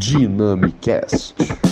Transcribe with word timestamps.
Dynamicast. 0.00 1.69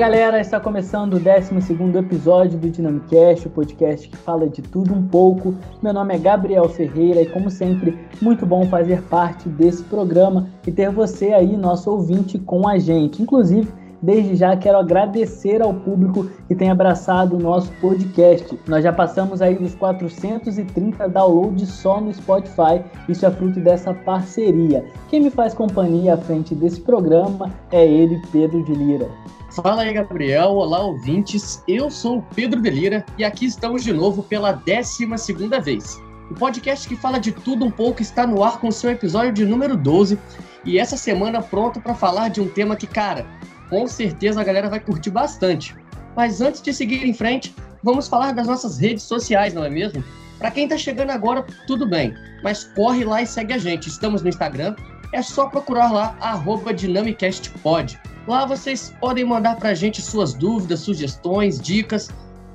Galera, 0.00 0.40
está 0.40 0.58
começando 0.58 1.12
o 1.12 1.20
12 1.20 1.98
episódio 1.98 2.58
do 2.58 2.70
Dinamicast, 2.70 3.46
o 3.46 3.50
podcast 3.50 4.08
que 4.08 4.16
fala 4.16 4.48
de 4.48 4.62
tudo 4.62 4.94
um 4.94 5.06
pouco. 5.06 5.54
Meu 5.82 5.92
nome 5.92 6.14
é 6.14 6.18
Gabriel 6.18 6.66
Ferreira 6.70 7.20
e, 7.20 7.26
como 7.26 7.50
sempre, 7.50 7.98
muito 8.18 8.46
bom 8.46 8.64
fazer 8.64 9.02
parte 9.02 9.46
desse 9.46 9.82
programa 9.82 10.48
e 10.66 10.72
ter 10.72 10.90
você 10.90 11.34
aí, 11.34 11.54
nosso 11.54 11.90
ouvinte, 11.90 12.38
com 12.38 12.66
a 12.66 12.78
gente. 12.78 13.20
Inclusive, 13.20 13.68
Desde 14.02 14.34
já 14.34 14.56
quero 14.56 14.78
agradecer 14.78 15.60
ao 15.60 15.74
público 15.74 16.26
que 16.48 16.54
tem 16.54 16.70
abraçado 16.70 17.36
o 17.36 17.38
nosso 17.38 17.70
podcast. 17.82 18.58
Nós 18.66 18.82
já 18.82 18.94
passamos 18.94 19.42
aí 19.42 19.56
dos 19.56 19.74
430 19.74 21.06
downloads 21.06 21.68
só 21.68 22.00
no 22.00 22.10
Spotify. 22.10 22.82
Isso 23.06 23.26
é 23.26 23.30
fruto 23.30 23.60
dessa 23.60 23.92
parceria. 23.92 24.82
Quem 25.10 25.20
me 25.20 25.28
faz 25.28 25.52
companhia 25.52 26.14
à 26.14 26.16
frente 26.16 26.54
desse 26.54 26.80
programa 26.80 27.50
é 27.70 27.86
ele, 27.86 28.18
Pedro 28.32 28.64
de 28.64 28.72
Lira. 28.72 29.06
Fala 29.50 29.82
aí, 29.82 29.92
Gabriel. 29.92 30.50
Olá, 30.50 30.80
ouvintes. 30.80 31.60
Eu 31.66 31.90
sou 31.90 32.18
o 32.18 32.22
Pedro 32.22 32.60
Delira 32.60 33.04
e 33.18 33.24
aqui 33.24 33.46
estamos 33.46 33.82
de 33.82 33.92
novo 33.92 34.22
pela 34.22 34.52
12 34.52 35.06
vez. 35.60 36.00
O 36.30 36.34
podcast 36.34 36.88
que 36.88 36.94
fala 36.94 37.18
de 37.18 37.32
tudo 37.32 37.64
um 37.64 37.70
pouco 37.70 38.00
está 38.00 38.24
no 38.24 38.44
ar 38.44 38.60
com 38.60 38.70
seu 38.70 38.92
episódio 38.92 39.32
de 39.32 39.44
número 39.44 39.76
12 39.76 40.16
e 40.64 40.78
essa 40.78 40.96
semana 40.96 41.42
pronto 41.42 41.80
para 41.80 41.96
falar 41.96 42.28
de 42.28 42.40
um 42.40 42.48
tema 42.48 42.76
que, 42.76 42.86
cara, 42.86 43.26
com 43.68 43.88
certeza 43.88 44.40
a 44.40 44.44
galera 44.44 44.70
vai 44.70 44.78
curtir 44.78 45.10
bastante. 45.10 45.74
Mas 46.14 46.40
antes 46.40 46.62
de 46.62 46.72
seguir 46.72 47.04
em 47.04 47.12
frente, 47.12 47.52
vamos 47.82 48.06
falar 48.06 48.32
das 48.32 48.46
nossas 48.46 48.78
redes 48.78 49.02
sociais, 49.02 49.52
não 49.52 49.64
é 49.64 49.68
mesmo? 49.68 50.04
Para 50.38 50.52
quem 50.52 50.64
está 50.64 50.78
chegando 50.78 51.10
agora, 51.10 51.44
tudo 51.66 51.88
bem, 51.88 52.14
mas 52.44 52.62
corre 52.76 53.04
lá 53.04 53.20
e 53.20 53.26
segue 53.26 53.52
a 53.52 53.58
gente. 53.58 53.88
Estamos 53.88 54.22
no 54.22 54.28
Instagram, 54.28 54.76
é 55.12 55.22
só 55.22 55.48
procurar 55.48 55.90
lá, 55.90 56.16
arroba 56.20 56.72
DynamicastPod. 56.72 57.98
Lá 58.26 58.44
vocês 58.44 58.94
podem 59.00 59.24
mandar 59.24 59.56
para 59.56 59.70
a 59.70 59.74
gente 59.74 60.02
suas 60.02 60.34
dúvidas, 60.34 60.80
sugestões, 60.80 61.60
dicas. 61.60 62.10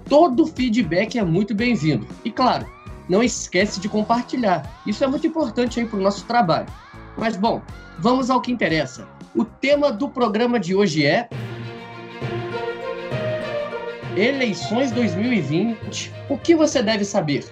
Todo 0.08 0.46
feedback 0.46 1.18
é 1.18 1.24
muito 1.24 1.56
bem-vindo. 1.56 2.08
E 2.24 2.32
claro, 2.32 2.66
não 3.10 3.24
esquece 3.24 3.80
de 3.80 3.90
compartilhar. 3.90 4.82
Isso 4.86 5.04
é 5.04 5.08
muito 5.08 5.26
importante 5.26 5.80
aí 5.80 5.86
para 5.86 6.00
o 6.00 6.02
nosso 6.02 6.26
trabalho. 6.26 6.68
Mas 7.18 7.36
bom, 7.36 7.62
vamos 8.00 8.30
ao 8.30 8.42
que 8.42 8.52
interessa. 8.52 9.08
O 9.36 9.44
tema 9.44 9.92
do 9.92 10.08
programa 10.08 10.60
de 10.60 10.76
hoje 10.76 11.06
é 11.06 11.28
Eleições 14.16 14.92
2020. 14.92 16.14
O 16.30 16.38
que 16.38 16.56
você 16.56 16.82
deve 16.82 17.04
saber? 17.04 17.44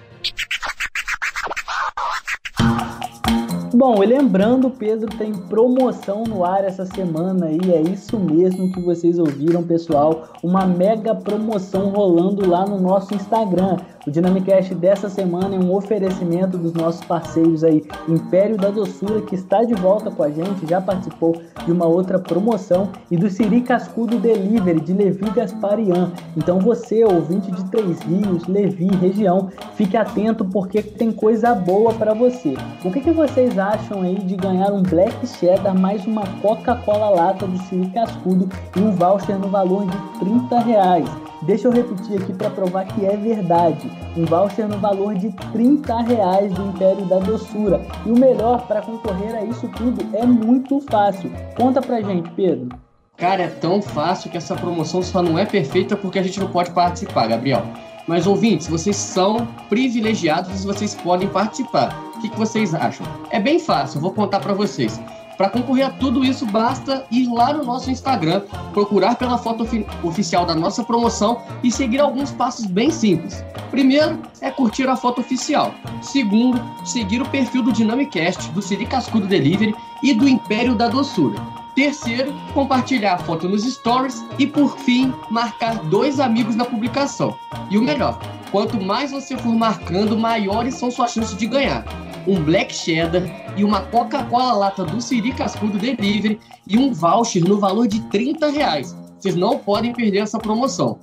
Bom, 3.76 4.04
e 4.04 4.06
lembrando, 4.06 4.70
Pedro 4.70 5.08
tem 5.18 5.32
promoção 5.32 6.22
no 6.22 6.44
ar 6.44 6.62
essa 6.62 6.86
semana 6.86 7.50
e 7.50 7.72
é 7.72 7.82
isso 7.82 8.16
mesmo 8.20 8.70
que 8.70 8.80
vocês 8.80 9.18
ouviram, 9.18 9.64
pessoal. 9.64 10.28
Uma 10.44 10.64
mega 10.64 11.12
promoção 11.12 11.88
rolando 11.88 12.48
lá 12.48 12.64
no 12.64 12.78
nosso 12.78 13.12
Instagram. 13.16 13.78
O 14.06 14.10
Dynamicast 14.10 14.74
dessa 14.74 15.08
semana 15.08 15.56
é 15.56 15.58
um 15.58 15.74
oferecimento 15.74 16.58
dos 16.58 16.74
nossos 16.74 17.02
parceiros 17.06 17.64
aí, 17.64 17.82
Império 18.06 18.58
da 18.58 18.68
Doçura, 18.68 19.22
que 19.22 19.34
está 19.34 19.64
de 19.64 19.72
volta 19.74 20.10
com 20.10 20.22
a 20.22 20.28
gente, 20.28 20.66
já 20.68 20.78
participou 20.78 21.40
de 21.64 21.72
uma 21.72 21.86
outra 21.86 22.18
promoção, 22.18 22.90
e 23.10 23.16
do 23.16 23.30
Siri 23.30 23.62
Cascudo 23.62 24.18
Delivery, 24.18 24.80
de 24.80 24.92
Levi 24.92 25.30
Gasparian. 25.30 26.12
Então 26.36 26.58
você, 26.58 27.02
ouvinte 27.02 27.50
de 27.50 27.64
Três 27.70 27.98
Rios, 28.00 28.46
Levi, 28.46 28.88
região, 28.96 29.48
fique 29.74 29.96
atento 29.96 30.44
porque 30.44 30.82
tem 30.82 31.10
coisa 31.10 31.54
boa 31.54 31.94
para 31.94 32.12
você. 32.12 32.54
O 32.84 32.92
que, 32.92 33.00
que 33.00 33.10
vocês 33.10 33.58
acham 33.58 34.02
aí 34.02 34.16
de 34.16 34.36
ganhar 34.36 34.70
um 34.70 34.82
Black 34.82 35.26
Cheddar 35.26 35.78
mais 35.78 36.04
uma 36.04 36.26
Coca-Cola 36.42 37.08
lata 37.08 37.46
do 37.46 37.56
Siri 37.64 37.88
Cascudo 37.88 38.50
e 38.76 38.80
um 38.80 38.92
voucher 38.92 39.38
no 39.38 39.48
valor 39.48 39.86
de 39.86 40.18
30 40.20 40.58
reais? 40.58 41.33
Deixa 41.46 41.68
eu 41.68 41.72
repetir 41.72 42.22
aqui 42.22 42.32
para 42.32 42.48
provar 42.48 42.86
que 42.86 43.04
é 43.04 43.16
verdade. 43.16 43.90
Um 44.16 44.24
voucher 44.24 44.66
no 44.66 44.78
valor 44.78 45.14
de 45.14 45.30
30 45.52 46.00
reais 46.02 46.52
do 46.54 46.68
Império 46.68 47.04
da 47.04 47.18
Doçura. 47.18 47.86
E 48.06 48.10
o 48.10 48.18
melhor 48.18 48.66
para 48.66 48.80
concorrer 48.80 49.34
a 49.34 49.44
isso 49.44 49.68
tudo 49.76 50.04
é 50.16 50.24
muito 50.24 50.80
fácil. 50.90 51.30
Conta 51.54 51.82
pra 51.82 52.00
gente, 52.00 52.30
Pedro. 52.30 52.68
Cara, 53.16 53.42
é 53.42 53.48
tão 53.48 53.82
fácil 53.82 54.30
que 54.30 54.38
essa 54.38 54.56
promoção 54.56 55.02
só 55.02 55.22
não 55.22 55.38
é 55.38 55.44
perfeita 55.44 55.96
porque 55.96 56.18
a 56.18 56.22
gente 56.22 56.40
não 56.40 56.48
pode 56.48 56.70
participar, 56.70 57.26
Gabriel. 57.26 57.62
Mas 58.06 58.26
ouvintes, 58.26 58.66
vocês 58.66 58.96
são 58.96 59.46
privilegiados 59.68 60.62
e 60.62 60.66
vocês 60.66 60.94
podem 60.94 61.28
participar. 61.28 61.98
O 62.16 62.20
que, 62.20 62.28
que 62.28 62.38
vocês 62.38 62.74
acham? 62.74 63.06
É 63.30 63.38
bem 63.38 63.58
fácil, 63.58 64.00
vou 64.00 64.12
contar 64.12 64.40
para 64.40 64.54
vocês. 64.54 65.00
Para 65.36 65.50
concorrer 65.50 65.86
a 65.86 65.90
tudo 65.90 66.24
isso, 66.24 66.46
basta 66.46 67.04
ir 67.10 67.26
lá 67.26 67.52
no 67.52 67.64
nosso 67.64 67.90
Instagram, 67.90 68.42
procurar 68.72 69.16
pela 69.16 69.36
foto 69.36 69.66
oficial 70.02 70.46
da 70.46 70.54
nossa 70.54 70.84
promoção 70.84 71.42
e 71.62 71.70
seguir 71.70 72.00
alguns 72.00 72.30
passos 72.30 72.66
bem 72.66 72.90
simples. 72.90 73.44
Primeiro 73.70 74.20
é 74.40 74.50
curtir 74.50 74.88
a 74.88 74.96
foto 74.96 75.20
oficial. 75.20 75.74
Segundo, 76.00 76.62
seguir 76.84 77.20
o 77.20 77.28
perfil 77.28 77.62
do 77.62 77.72
Dynamicast, 77.72 78.50
do 78.52 78.62
Siri 78.62 78.86
Cascudo 78.86 79.26
Delivery 79.26 79.74
e 80.02 80.14
do 80.14 80.28
Império 80.28 80.74
da 80.74 80.88
Doçura. 80.88 81.40
Terceiro, 81.74 82.32
compartilhar 82.52 83.14
a 83.14 83.18
foto 83.18 83.48
nos 83.48 83.64
stories. 83.64 84.24
E 84.38 84.46
por 84.46 84.78
fim, 84.78 85.12
marcar 85.28 85.74
dois 85.86 86.20
amigos 86.20 86.54
na 86.54 86.64
publicação. 86.64 87.36
E 87.68 87.76
o 87.76 87.82
melhor, 87.82 88.20
quanto 88.52 88.80
mais 88.80 89.10
você 89.10 89.36
for 89.36 89.54
marcando, 89.56 90.16
maiores 90.16 90.76
são 90.76 90.90
suas 90.90 91.12
chances 91.12 91.36
de 91.36 91.46
ganhar 91.46 91.84
um 92.26 92.42
Black 92.42 92.74
Cheddar 92.74 93.22
e 93.56 93.64
uma 93.64 93.82
Coca-Cola 93.82 94.52
lata 94.54 94.84
do 94.84 95.00
Siri 95.00 95.32
Cascudo 95.32 95.78
Delivery 95.78 96.38
e 96.66 96.78
um 96.78 96.92
voucher 96.92 97.42
no 97.44 97.58
valor 97.58 97.86
de 97.86 98.00
30 98.08 98.50
reais. 98.50 98.96
Vocês 99.18 99.34
não 99.34 99.58
podem 99.58 99.92
perder 99.92 100.18
essa 100.18 100.38
promoção. 100.38 100.98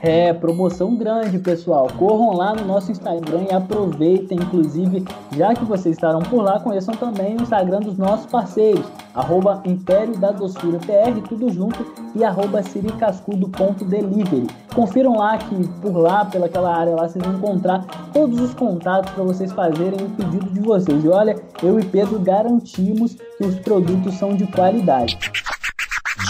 É, 0.00 0.32
promoção 0.32 0.96
grande, 0.96 1.38
pessoal. 1.38 1.88
Corram 1.96 2.36
lá 2.36 2.54
no 2.54 2.64
nosso 2.64 2.90
Instagram 2.90 3.46
e 3.50 3.54
aproveitem. 3.54 4.38
Inclusive, 4.38 5.04
já 5.36 5.54
que 5.54 5.64
vocês 5.64 5.96
estarão 5.96 6.20
por 6.20 6.42
lá, 6.42 6.58
conheçam 6.60 6.94
também 6.94 7.36
o 7.36 7.42
Instagram 7.42 7.80
dos 7.80 7.96
nossos 7.96 8.26
parceiros, 8.26 8.84
arroba 9.14 9.62
Império 9.64 10.18
da 10.18 10.32
Doçura 10.32 10.78
PR, 10.80 11.20
tudo 11.28 11.50
junto, 11.50 11.86
e 12.14 12.24
arroba 12.24 12.62
siricascudo.delivery. 12.62 14.48
Confiram 14.74 15.16
lá 15.18 15.38
que 15.38 15.68
por 15.80 15.96
lá, 15.96 16.24
pelaquela 16.24 16.74
área 16.74 16.94
lá, 16.94 17.08
vocês 17.08 17.24
vão 17.24 17.34
encontrar 17.34 17.84
todos 18.12 18.40
os 18.40 18.54
contatos 18.54 19.12
para 19.12 19.22
vocês 19.22 19.52
fazerem 19.52 20.04
o 20.04 20.10
pedido 20.10 20.50
de 20.50 20.60
vocês. 20.60 21.04
E 21.04 21.08
olha, 21.08 21.36
eu 21.62 21.78
e 21.78 21.84
Pedro 21.84 22.18
garantimos 22.18 23.14
que 23.38 23.44
os 23.44 23.54
produtos 23.60 24.14
são 24.14 24.34
de 24.34 24.46
qualidade. 24.48 25.18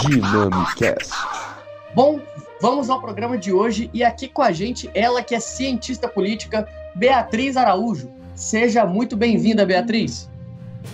Dinamicast. 0.01 1.11
Bom, 1.95 2.19
Vamos 2.63 2.89
ao 2.89 3.01
programa 3.01 3.37
de 3.37 3.51
hoje 3.51 3.89
e 3.93 4.05
aqui 4.05 4.25
com 4.25 4.41
a 4.41 4.53
gente 4.53 4.89
ela 4.93 5.21
que 5.21 5.35
é 5.35 5.39
cientista 5.41 6.07
política, 6.07 6.65
Beatriz 6.95 7.57
Araújo. 7.57 8.09
Seja 8.35 8.85
muito 8.85 9.17
bem-vinda, 9.17 9.65
Beatriz. 9.65 10.31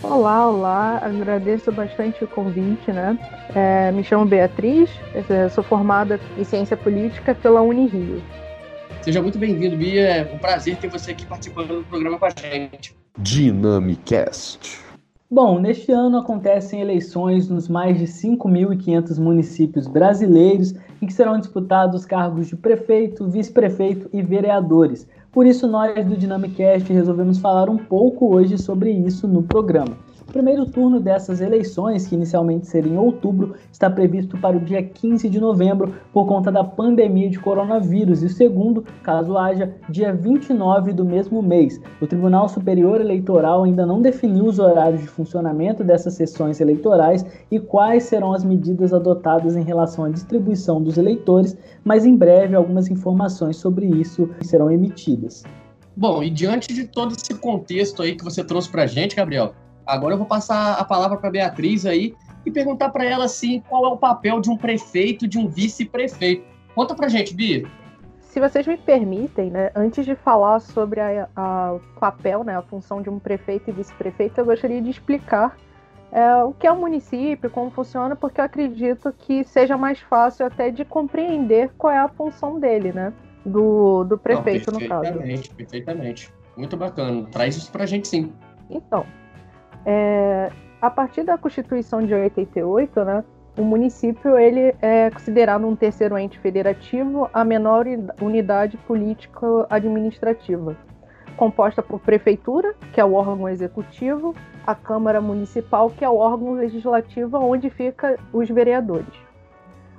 Olá, 0.02 0.50
olá, 0.50 0.97
agradeço 0.97 1.72
bastante 1.72 2.24
o 2.24 2.28
convite, 2.28 2.91
né? 2.91 3.16
É, 3.53 3.91
me 3.91 4.03
chamo 4.03 4.25
Beatriz, 4.25 4.90
sou 5.53 5.63
formada 5.63 6.19
em 6.40 6.44
ciência 6.44 6.75
política 6.75 7.35
pela 7.35 7.62
Unirio. 7.62 8.19
Seja 9.03 9.22
muito 9.22 9.38
bem-vindo, 9.38 9.78
Bia. 9.78 10.02
É 10.02 10.34
um 10.34 10.40
prazer 10.40 10.75
ter 10.78 10.90
você 10.90 11.12
aqui 11.12 11.24
participando 11.24 11.68
do 11.68 11.84
programa 11.84 12.18
com 12.18 12.25
a 12.25 12.31
gente. 12.31 12.97
Dynamicast. 13.16 14.89
Bom, 15.31 15.59
neste 15.59 15.91
ano 15.91 16.17
acontecem 16.17 16.81
eleições 16.81 17.47
nos 17.47 17.69
mais 17.69 18.00
de 18.00 18.06
5.500 18.06 19.20
municípios 19.20 19.85
brasileiros 19.85 20.73
em 20.99 21.05
que 21.05 21.14
serão 21.14 21.37
disputados 21.37 22.03
cargos 22.03 22.47
de 22.47 22.55
prefeito, 22.55 23.29
vice-prefeito 23.29 24.09
e 24.11 24.23
vereadores. 24.23 25.08
Por 25.31 25.46
isso, 25.46 25.67
nós 25.67 26.03
do 26.03 26.17
Dynamicast 26.17 26.91
resolvemos 26.91 27.37
falar 27.37 27.70
um 27.70 27.78
pouco 27.78 28.34
hoje 28.34 28.58
sobre 28.58 28.90
isso 28.90 29.28
no 29.28 29.43
programa. 29.43 29.96
O 30.29 30.31
primeiro 30.31 30.64
turno 30.67 30.99
dessas 30.99 31.41
eleições, 31.41 32.05
que 32.05 32.14
inicialmente 32.14 32.67
seria 32.67 32.93
em 32.93 32.97
outubro, 32.99 33.55
está 33.72 33.90
previsto 33.90 34.37
para 34.37 34.55
o 34.55 34.59
dia 34.59 34.84
15 34.84 35.28
de 35.28 35.40
novembro 35.40 35.91
por 36.14 36.28
conta 36.28 36.52
da 36.52 36.64
pandemia 36.64 37.31
de 37.31 37.40
coronavírus, 37.40 38.22
e 38.22 38.28
o 38.28 38.29
segundo, 38.29 38.85
caso 39.02 39.35
haja, 39.35 39.73
dia 39.90 40.14
29 40.14 40.93
do 40.93 41.03
mesmo 41.03 41.41
mês. 41.41 41.81
O 41.99 42.05
Tribunal 42.05 42.47
Superior 42.47 43.02
Eleitoral 43.02 43.64
ainda 43.64 43.87
não 43.87 44.03
definiu 44.03 44.46
os 44.46 44.59
horários 44.59 45.02
de 45.02 45.08
funcionamento 45.08 45.84
dessas 45.84 46.14
sessões 46.14 46.61
eleitorais 46.61 47.25
e 47.49 47.59
quais 47.59 48.03
serão 48.03 48.32
as 48.32 48.43
medidas 48.43 48.93
adotadas 48.93 49.55
em 49.55 49.64
relação 49.64 50.05
à 50.05 50.09
distribuição 50.09 50.79
dos 50.79 50.99
eleitores, 50.99 51.58
mas 51.84 52.05
em 52.05 52.16
breve 52.16 52.55
algumas 52.55 52.87
informações 52.87 53.58
sobre 53.58 53.87
isso 53.87 54.29
serão 54.43 54.70
emitidas. 54.70 55.43
Bom, 55.97 56.22
e 56.22 56.29
diante 56.29 56.72
de 56.72 56.85
todo 56.85 57.16
esse 57.16 57.34
contexto 57.34 58.03
aí 58.03 58.16
que 58.16 58.23
você 58.23 58.43
trouxe 58.43 58.70
para 58.70 58.84
a 58.84 58.87
gente, 58.87 59.16
Gabriel, 59.16 59.55
Agora 59.90 60.14
eu 60.14 60.18
vou 60.18 60.28
passar 60.28 60.74
a 60.74 60.84
palavra 60.84 61.18
para 61.18 61.32
Beatriz 61.32 61.86
aí 61.86 62.16
e 62.46 62.52
perguntar 62.52 62.90
para 62.90 63.03
ela 63.03 63.26
assim 63.26 63.62
qual 63.68 63.86
é 63.86 63.88
o 63.90 63.97
papel 63.97 64.40
de 64.40 64.50
um 64.50 64.56
prefeito, 64.56 65.28
de 65.28 65.40
um 65.40 65.47
vice-prefeito. 65.47 66.46
Conta 66.76 66.94
pra 66.94 67.08
gente, 67.08 67.34
Bia. 67.34 67.68
Se 68.22 68.40
vocês 68.40 68.68
me 68.68 68.78
permitem, 68.78 69.50
né, 69.50 69.72
antes 69.76 70.06
de 70.06 70.14
falar 70.16 70.59
sobre 70.59 71.02
o 71.02 72.00
papel, 72.00 72.44
né, 72.44 72.56
a 72.56 72.62
função 72.62 73.02
de 73.02 73.09
um 73.09 73.18
prefeito 73.18 73.72
e 73.72 73.74
vice-prefeito, 73.74 74.40
eu 74.40 74.46
gostaria 74.46 74.80
de 74.80 74.91
explicar 74.91 75.58
é, 76.12 76.44
o 76.44 76.53
que 76.53 76.68
é 76.68 76.72
o 76.72 76.76
município, 76.76 77.50
como 77.50 77.72
funciona, 77.72 78.16
porque 78.16 78.40
eu 78.40 78.46
acredito 78.46 79.12
que 79.18 79.44
seja 79.44 79.76
mais 79.76 80.00
fácil 80.00 80.46
até 80.46 80.70
de 80.70 80.85
compreender 80.85 81.72
qual 81.78 81.92
é 81.92 81.97
a 81.97 82.08
função 82.08 82.59
dele, 82.59 82.92
né? 82.92 83.12
Do, 83.44 84.03
do 84.03 84.18
prefeito, 84.18 84.72
Não, 84.72 84.80
no 84.80 84.88
caso. 84.88 85.02
Perfeitamente, 85.02 85.50
perfeitamente. 85.56 86.34
Muito 86.56 86.78
bacana. 86.78 87.28
Traz 87.32 87.56
isso 87.56 87.72
pra 87.72 87.85
gente 87.85 88.08
sim. 88.08 88.32
Então, 88.70 89.06
é, 89.85 90.52
a 90.81 90.90
partir 90.90 91.23
da 91.23 91.37
Constituição 91.37 92.05
de 92.05 92.14
88, 92.14 93.03
né, 93.03 93.23
o 93.58 93.64
município 93.64 94.37
ele 94.37 94.73
é 94.81 95.09
considerado 95.09 95.67
um 95.67 95.76
terceiro 95.76 96.17
ente 96.17 96.40
federativo, 96.40 97.29
a 97.34 97.43
menor 97.43 97.85
unidade 98.22 98.78
político-administrativa, 98.78 100.78
composta 101.35 101.84
por 101.84 101.99
prefeitura, 101.99 102.73
que 102.93 103.02
é 103.02 103.05
o 103.05 103.14
órgão 103.14 103.49
executivo, 103.49 104.34
a 104.66 104.73
Câmara 104.73 105.20
Municipal, 105.20 105.90
que 105.90 106.05
é 106.05 106.09
o 106.09 106.16
órgão 106.16 106.53
legislativo 106.53 107.37
onde 107.37 107.70
ficam 107.70 108.16
os 108.32 108.49
vereadores. 108.49 109.28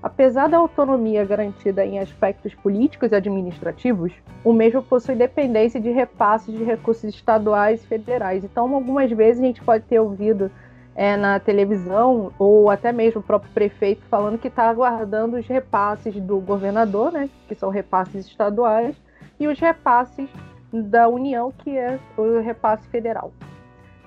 Apesar 0.02 0.48
da 0.48 0.56
autonomia 0.56 1.24
garantida 1.24 1.84
em 1.84 1.98
aspectos 1.98 2.54
políticos 2.54 3.12
e 3.12 3.14
administrativos, 3.14 4.12
o 4.42 4.52
mesmo 4.52 4.82
possui 4.82 5.14
dependência 5.14 5.78
de 5.78 5.90
repasses 5.90 6.56
de 6.56 6.64
recursos 6.64 7.04
estaduais 7.04 7.82
e 7.84 7.86
federais. 7.86 8.42
Então, 8.42 8.74
algumas 8.74 9.10
vezes 9.10 9.42
a 9.42 9.46
gente 9.46 9.62
pode 9.62 9.84
ter 9.84 10.00
ouvido 10.00 10.50
é, 10.94 11.16
na 11.16 11.38
televisão, 11.38 12.32
ou 12.38 12.70
até 12.70 12.92
mesmo 12.92 13.20
o 13.20 13.24
próprio 13.24 13.52
prefeito 13.52 14.02
falando 14.10 14.38
que 14.38 14.48
está 14.48 14.68
aguardando 14.70 15.36
os 15.36 15.46
repasses 15.46 16.14
do 16.14 16.40
governador, 16.40 17.12
né, 17.12 17.28
que 17.46 17.54
são 17.54 17.68
repasses 17.68 18.26
estaduais, 18.26 18.96
e 19.38 19.46
os 19.46 19.58
repasses 19.58 20.28
da 20.72 21.08
União, 21.08 21.52
que 21.52 21.76
é 21.76 21.98
o 22.16 22.40
repasse 22.40 22.88
federal. 22.88 23.32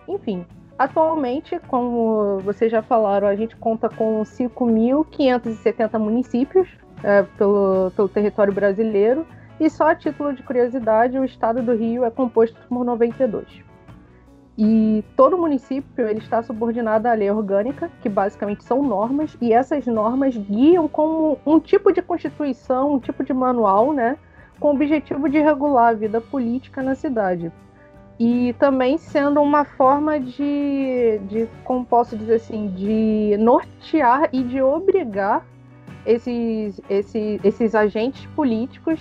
Enfim, 0.08 0.46
atualmente, 0.84 1.60
como 1.68 2.40
vocês 2.40 2.72
já 2.72 2.82
falaram, 2.82 3.28
a 3.28 3.36
gente 3.36 3.56
conta 3.56 3.90
com 3.90 4.22
5.570 4.22 5.98
municípios 5.98 6.68
é, 7.02 7.24
pelo, 7.38 7.92
pelo 7.96 8.10
território 8.10 8.54
brasileiro, 8.54 9.26
e 9.60 9.70
só 9.70 9.90
a 9.90 9.96
título 9.96 10.34
de 10.34 10.44
curiosidade, 10.44 11.18
o 11.18 11.24
estado 11.24 11.62
do 11.62 11.74
Rio 11.74 12.04
é 12.04 12.12
composto 12.12 12.58
por 12.68 12.84
92. 12.84 13.64
E 14.58 15.04
todo 15.16 15.38
município 15.38 16.08
ele 16.08 16.20
está 16.20 16.44
subordinado 16.44 17.08
à 17.08 17.14
lei 17.14 17.32
orgânica, 17.32 17.90
que 18.02 18.10
basicamente 18.10 18.64
são 18.64 18.84
normas, 18.84 19.38
e 19.42 19.54
essas 19.54 19.86
normas 19.88 20.36
guiam 20.36 20.88
como 20.88 21.40
um 21.46 21.60
tipo 21.60 21.92
de 21.92 22.02
constituição, 22.02 22.94
um 22.94 23.00
tipo 23.00 23.24
de 23.24 23.34
manual, 23.34 23.94
né, 23.94 24.18
com 24.60 24.68
o 24.70 24.72
objetivo 24.72 25.30
de 25.30 25.40
regular 25.40 25.90
a 25.90 25.94
vida 25.94 26.22
política 26.22 26.84
na 26.84 26.94
cidade. 26.94 27.52
E 28.20 28.54
também 28.60 28.98
sendo 28.98 29.42
uma 29.42 29.66
forma 29.66 30.20
de, 30.20 31.20
de 31.28 31.48
como 31.64 31.86
posso 31.86 32.16
dizer 32.16 32.36
assim, 32.36 32.68
de 32.70 33.36
nortear 33.38 34.30
e 34.32 34.44
de 34.44 34.62
obrigar 34.62 35.46
esses, 36.06 36.80
esses, 36.90 37.44
esses 37.44 37.76
agentes 37.76 38.26
políticos 38.36 39.00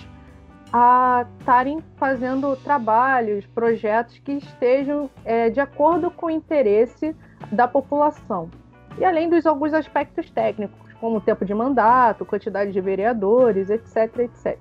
a 0.71 1.27
estarem 1.39 1.83
fazendo 1.97 2.55
trabalhos, 2.55 3.45
projetos 3.45 4.17
que 4.17 4.31
estejam 4.33 5.07
é, 5.23 5.49
de 5.51 5.59
acordo 5.59 6.09
com 6.09 6.25
o 6.25 6.31
interesse 6.31 7.15
da 7.51 7.67
população. 7.67 8.49
E 8.97 9.05
além 9.05 9.29
dos 9.29 9.45
alguns 9.45 9.73
aspectos 9.73 10.31
técnicos, 10.31 10.91
como 10.99 11.21
tempo 11.21 11.45
de 11.45 11.53
mandato, 11.53 12.25
quantidade 12.25 12.71
de 12.71 12.81
vereadores, 12.81 13.69
etc, 13.69 14.19
etc. 14.19 14.57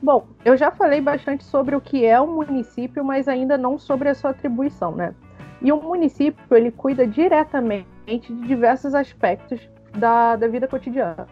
Bom, 0.00 0.28
eu 0.44 0.56
já 0.56 0.70
falei 0.70 1.00
bastante 1.00 1.44
sobre 1.44 1.74
o 1.74 1.80
que 1.80 2.04
é 2.04 2.20
um 2.20 2.36
município, 2.36 3.04
mas 3.04 3.26
ainda 3.26 3.58
não 3.58 3.76
sobre 3.78 4.08
a 4.08 4.14
sua 4.14 4.30
atribuição, 4.30 4.92
né? 4.94 5.12
E 5.60 5.72
o 5.72 5.82
município, 5.82 6.56
ele 6.56 6.70
cuida 6.70 7.04
diretamente 7.04 7.88
de 8.06 8.46
diversos 8.46 8.94
aspectos 8.94 9.60
da, 9.96 10.36
da 10.36 10.46
vida 10.46 10.68
cotidiana, 10.68 11.26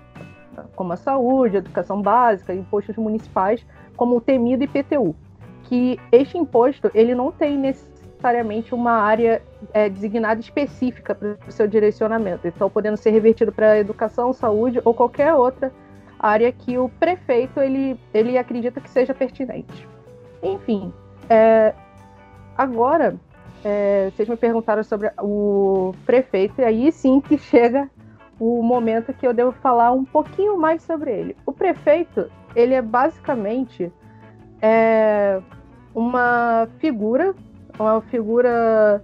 como 0.75 0.93
a 0.93 0.97
saúde, 0.97 1.57
a 1.57 1.59
educação 1.61 2.03
básica, 2.03 2.53
impostos 2.53 2.97
municipais, 2.97 3.65
como 3.97 4.17
o 4.17 4.21
temido 4.21 4.65
IPTU, 4.65 5.15
que 5.65 5.99
este 6.11 6.37
imposto 6.37 6.91
ele 6.93 7.15
não 7.15 7.31
tem 7.31 7.57
necessariamente 7.57 8.75
uma 8.75 8.95
área 8.95 9.41
é, 9.73 9.89
designada 9.89 10.41
específica 10.41 11.15
para 11.15 11.37
o 11.47 11.53
seu 11.53 11.69
direcionamento, 11.69 12.49
então 12.49 12.69
podendo 12.69 12.97
ser 12.97 13.11
revertido 13.11 13.53
para 13.53 13.79
educação, 13.79 14.33
saúde 14.33 14.81
ou 14.85 14.93
qualquer 14.93 15.33
outra 15.35 15.69
área 15.69 15.86
que 16.53 16.79
o 16.79 16.89
prefeito 16.89 17.61
ele, 17.61 17.99
ele 18.13 18.39
acredita 18.39 18.81
que 18.81 18.91
seja 18.91 19.15
pertinente. 19.15 19.89
Enfim, 20.43 20.93
é, 21.29 21.75
agora 22.57 23.17
é, 23.65 24.11
vocês 24.11 24.29
me 24.29 24.37
perguntaram 24.37 24.83
sobre 24.83 25.11
o 25.21 25.93
prefeito 26.05 26.61
e 26.61 26.65
aí 26.65 26.93
sim 26.93 27.21
que 27.21 27.37
chega 27.37 27.91
o 28.39 28.63
momento 28.63 29.13
que 29.13 29.27
eu 29.27 29.33
devo 29.33 29.53
falar 29.53 29.93
um 29.93 30.05
pouquinho 30.05 30.59
mais 30.59 30.83
sobre 30.83 31.11
ele. 31.11 31.37
O 31.45 31.53
prefeito 31.53 32.31
ele 32.55 32.75
é 32.75 32.83
basicamente 32.83 33.93
é, 34.61 35.41
uma 35.95 36.69
figura, 36.79 37.35
uma 37.79 38.01
figura, 38.03 39.03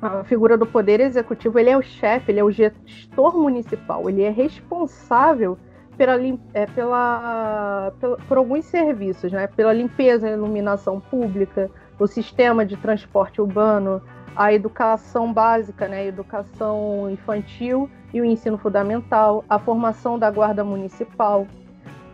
uma 0.00 0.24
figura 0.24 0.56
do 0.56 0.66
poder 0.66 1.00
executivo. 1.00 1.58
Ele 1.58 1.70
é 1.70 1.76
o 1.76 1.82
chefe, 1.82 2.32
ele 2.32 2.40
é 2.40 2.44
o 2.44 2.50
gestor 2.50 3.38
municipal. 3.38 4.08
Ele 4.08 4.22
é 4.22 4.30
responsável 4.30 5.58
pela, 5.96 6.16
é, 6.54 6.66
pela, 6.66 7.92
pela, 8.00 8.16
por 8.28 8.38
alguns 8.38 8.64
serviços, 8.64 9.32
né? 9.32 9.46
Pela 9.46 9.72
limpeza 9.72 10.28
e 10.28 10.32
iluminação 10.32 11.00
pública, 11.00 11.70
o 11.98 12.06
sistema 12.06 12.64
de 12.64 12.76
transporte 12.76 13.40
urbano, 13.40 14.02
a 14.34 14.52
educação 14.52 15.32
básica, 15.32 15.88
né? 15.88 15.98
A 15.98 16.04
educação 16.04 17.10
infantil 17.10 17.88
e 18.12 18.20
o 18.20 18.24
ensino 18.24 18.58
fundamental, 18.58 19.44
a 19.48 19.58
formação 19.58 20.18
da 20.18 20.30
guarda 20.30 20.64
municipal, 20.64 21.46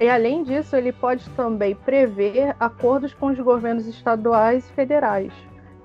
e 0.00 0.08
além 0.08 0.44
disso, 0.44 0.76
ele 0.76 0.92
pode 0.92 1.28
também 1.30 1.74
prever 1.74 2.54
acordos 2.60 3.12
com 3.12 3.26
os 3.26 3.40
governos 3.40 3.86
estaduais 3.86 4.68
e 4.68 4.72
federais 4.72 5.32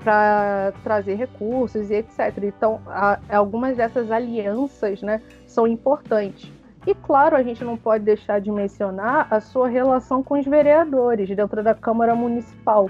para 0.03 0.73
trazer 0.83 1.15
recursos 1.15 1.89
e 1.89 1.95
etc. 1.95 2.19
Então, 2.43 2.79
a, 2.85 3.19
algumas 3.29 3.77
dessas 3.77 4.11
alianças 4.11 5.01
né, 5.01 5.21
são 5.47 5.65
importantes. 5.65 6.51
E 6.85 6.93
claro, 6.93 7.35
a 7.35 7.43
gente 7.43 7.63
não 7.63 7.77
pode 7.77 8.03
deixar 8.03 8.39
de 8.39 8.51
mencionar 8.51 9.27
a 9.29 9.39
sua 9.39 9.67
relação 9.67 10.21
com 10.21 10.37
os 10.37 10.45
vereadores 10.45 11.33
dentro 11.33 11.63
da 11.63 11.73
Câmara 11.73 12.13
Municipal, 12.13 12.89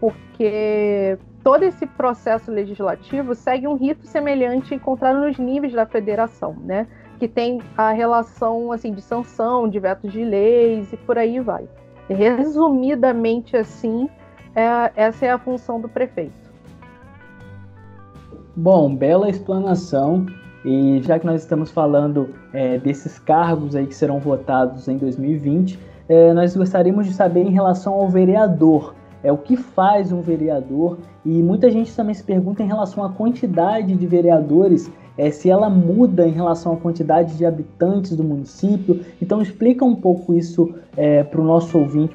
porque 0.00 1.18
todo 1.42 1.62
esse 1.62 1.86
processo 1.86 2.50
legislativo 2.50 3.34
segue 3.34 3.66
um 3.66 3.74
rito 3.74 4.06
semelhante 4.06 4.74
encontrado 4.74 5.20
nos 5.20 5.38
níveis 5.38 5.74
da 5.74 5.84
federação, 5.84 6.56
né? 6.64 6.86
que 7.18 7.28
tem 7.28 7.60
a 7.76 7.90
relação 7.90 8.70
assim 8.72 8.92
de 8.92 9.02
sanção, 9.02 9.68
de 9.68 9.78
vetos 9.80 10.12
de 10.12 10.24
leis 10.24 10.92
e 10.92 10.96
por 10.96 11.18
aí 11.18 11.40
vai. 11.40 11.68
Resumidamente 12.08 13.56
assim, 13.56 14.08
é, 14.54 14.92
essa 14.96 15.26
é 15.26 15.30
a 15.30 15.38
função 15.38 15.80
do 15.80 15.88
prefeito. 15.88 16.48
Bom, 18.56 18.94
bela 18.94 19.28
explanação. 19.28 20.26
E 20.70 21.00
já 21.00 21.18
que 21.18 21.24
nós 21.24 21.40
estamos 21.40 21.70
falando 21.70 22.28
é, 22.52 22.76
desses 22.76 23.18
cargos 23.18 23.74
aí 23.74 23.86
que 23.86 23.94
serão 23.94 24.18
votados 24.18 24.86
em 24.86 24.98
2020, 24.98 25.78
é, 26.06 26.34
nós 26.34 26.54
gostaríamos 26.54 27.06
de 27.06 27.14
saber 27.14 27.40
em 27.40 27.50
relação 27.50 27.94
ao 27.94 28.06
vereador. 28.06 28.94
É 29.24 29.32
o 29.32 29.38
que 29.38 29.56
faz 29.56 30.12
um 30.12 30.20
vereador 30.20 30.98
e 31.24 31.42
muita 31.42 31.70
gente 31.70 31.96
também 31.96 32.12
se 32.12 32.22
pergunta 32.22 32.62
em 32.62 32.66
relação 32.66 33.02
à 33.02 33.08
quantidade 33.08 33.96
de 33.96 34.06
vereadores 34.06 34.92
é, 35.16 35.30
se 35.30 35.48
ela 35.48 35.70
muda 35.70 36.28
em 36.28 36.32
relação 36.32 36.74
à 36.74 36.76
quantidade 36.76 37.38
de 37.38 37.46
habitantes 37.46 38.14
do 38.14 38.22
município. 38.22 39.00
Então 39.22 39.40
explica 39.40 39.86
um 39.86 39.96
pouco 39.96 40.34
isso 40.34 40.74
é, 40.98 41.22
para 41.24 41.40
o 41.40 41.44
nosso 41.44 41.78
ouvinte. 41.78 42.14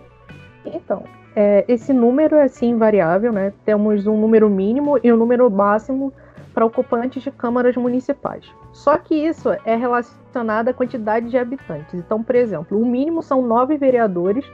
Então, 0.64 1.02
é, 1.36 1.66
esse 1.68 1.92
número 1.92 2.36
é 2.36 2.48
sim 2.48 2.78
variável, 2.78 3.34
né? 3.34 3.52
Temos 3.66 4.06
um 4.06 4.16
número 4.16 4.48
mínimo 4.48 5.00
e 5.04 5.12
um 5.12 5.18
número 5.18 5.50
máximo 5.50 6.14
para 6.54 6.66
ocupantes 6.66 7.24
de 7.24 7.32
câmaras 7.32 7.76
municipais. 7.76 8.46
Só 8.72 8.98
que 8.98 9.16
isso 9.16 9.50
é 9.66 9.76
relacionado 9.76 10.70
à 10.70 10.74
quantidade 10.74 11.30
de 11.30 11.38
habitantes. 11.38 11.94
Então, 11.94 12.24
por 12.24 12.36
exemplo, 12.36 12.80
o 12.80 12.86
mínimo 12.86 13.22
são 13.22 13.42
nove 13.42 13.78
vereadores 13.78 14.46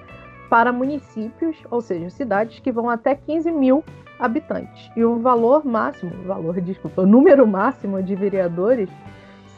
para 0.49 0.71
municípios, 0.71 1.57
ou 1.69 1.81
seja, 1.81 2.09
cidades 2.09 2.59
que 2.59 2.71
vão 2.71 2.89
até 2.89 3.15
15 3.15 3.51
mil 3.51 3.83
habitantes. 4.19 4.89
E 4.95 5.03
o 5.03 5.19
valor 5.19 5.65
máximo, 5.65 6.11
valor, 6.25 6.59
desculpa, 6.61 7.03
o 7.03 7.07
número 7.07 7.45
máximo 7.45 8.01
de 8.01 8.15
vereadores 8.15 8.89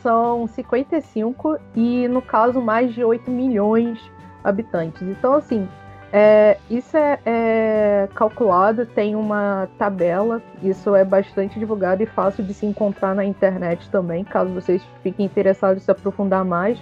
são 0.01 0.48
55 0.48 1.57
e, 1.75 2.07
no 2.07 2.21
caso, 2.21 2.62
mais 2.62 2.93
de 2.93 3.03
8 3.03 3.29
milhões 3.29 4.00
de 4.00 4.12
habitantes. 4.43 5.01
Então, 5.03 5.33
assim, 5.33 5.67
É, 6.13 6.57
isso 6.69 6.97
é, 6.97 7.19
é, 7.25 8.09
calculado, 8.13 8.85
tem 8.85 9.15
uma 9.15 9.69
tabela, 9.77 10.41
isso 10.61 10.93
é 10.93 11.05
bastante 11.05 11.57
divulgado 11.57 12.03
e 12.03 12.05
fácil 12.05 12.43
de 12.43 12.53
se 12.53 12.65
encontrar 12.65 13.15
na 13.15 13.23
internet 13.23 13.89
também, 13.89 14.23
caso 14.25 14.53
vocês 14.53 14.83
fiquem 15.01 15.25
interessados 15.25 15.81
em 15.81 15.85
se 15.85 15.91
aprofundar 15.91 16.43
mais. 16.43 16.77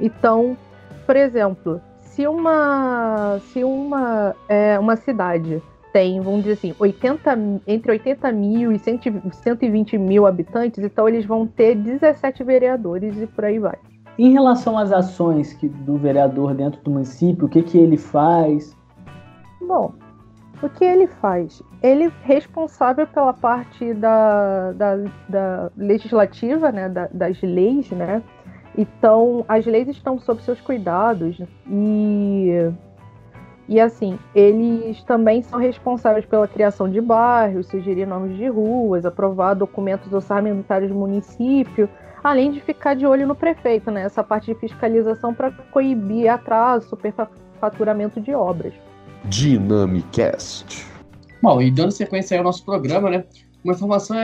Então, 0.00 0.56
por 1.06 1.14
exemplo, 1.14 1.80
se 2.00 2.26
uma, 2.26 3.38
se 3.52 3.62
uma, 3.62 4.34
é, 4.48 4.76
uma 4.78 4.96
cidade 4.96 5.62
tem, 5.92 6.20
vamos 6.20 6.40
dizer 6.42 6.54
assim, 6.54 6.74
80, 6.78 7.38
entre 7.66 7.92
80 7.92 8.32
mil 8.32 8.72
e 8.72 8.78
120 8.78 9.96
mil 9.98 10.26
habitantes, 10.26 10.82
então 10.82 11.08
eles 11.08 11.24
vão 11.24 11.46
ter 11.46 11.76
17 11.76 12.42
vereadores 12.42 13.16
e 13.20 13.26
por 13.26 13.44
aí 13.44 13.58
vai. 13.58 13.78
Em 14.18 14.32
relação 14.32 14.76
às 14.76 14.92
ações 14.92 15.52
que, 15.54 15.68
do 15.68 15.96
vereador 15.96 16.54
dentro 16.54 16.80
do 16.82 16.90
município, 16.90 17.46
o 17.46 17.48
que, 17.48 17.62
que 17.62 17.78
ele 17.78 17.96
faz? 17.96 18.76
Bom, 19.60 19.92
o 20.62 20.68
que 20.68 20.84
ele 20.84 21.06
faz? 21.06 21.62
Ele 21.82 22.04
é 22.04 22.12
responsável 22.22 23.06
pela 23.06 23.32
parte 23.32 23.94
da, 23.94 24.72
da, 24.72 24.96
da 25.28 25.70
legislativa, 25.76 26.70
né, 26.70 26.88
da, 26.88 27.08
das 27.12 27.40
leis, 27.42 27.90
né? 27.90 28.22
Então, 28.76 29.44
as 29.48 29.66
leis 29.66 29.88
estão 29.88 30.18
sob 30.18 30.42
seus 30.42 30.60
cuidados 30.60 31.38
e 31.68 32.72
e 33.68 33.80
assim, 33.80 34.18
eles 34.34 35.02
também 35.04 35.40
são 35.40 35.58
responsáveis 35.58 36.26
pela 36.26 36.48
criação 36.48 36.90
de 36.90 37.00
bairros, 37.00 37.68
sugerir 37.68 38.06
nomes 38.06 38.36
de 38.36 38.48
ruas, 38.48 39.06
aprovar 39.06 39.54
documentos 39.54 40.12
orçamentários 40.12 40.90
do 40.90 40.96
município, 40.96 41.88
além 42.22 42.52
de 42.52 42.60
ficar 42.60 42.94
de 42.94 43.06
olho 43.06 43.26
no 43.26 43.34
prefeito, 43.34 43.90
né? 43.90 44.02
Essa 44.02 44.22
parte 44.22 44.52
de 44.52 44.60
fiscalização 44.60 45.34
para 45.34 45.50
coibir 45.50 46.30
atraso, 46.30 46.88
superfaturamento 46.88 48.20
de 48.20 48.34
obras. 48.34 48.72
Dynamicast. 49.24 50.86
Bom, 51.42 51.60
e 51.60 51.70
dando 51.70 51.90
sequência 51.90 52.38
ao 52.38 52.44
nosso 52.44 52.64
programa, 52.64 53.10
né? 53.10 53.24
Uma 53.64 53.74
informação 53.74 54.16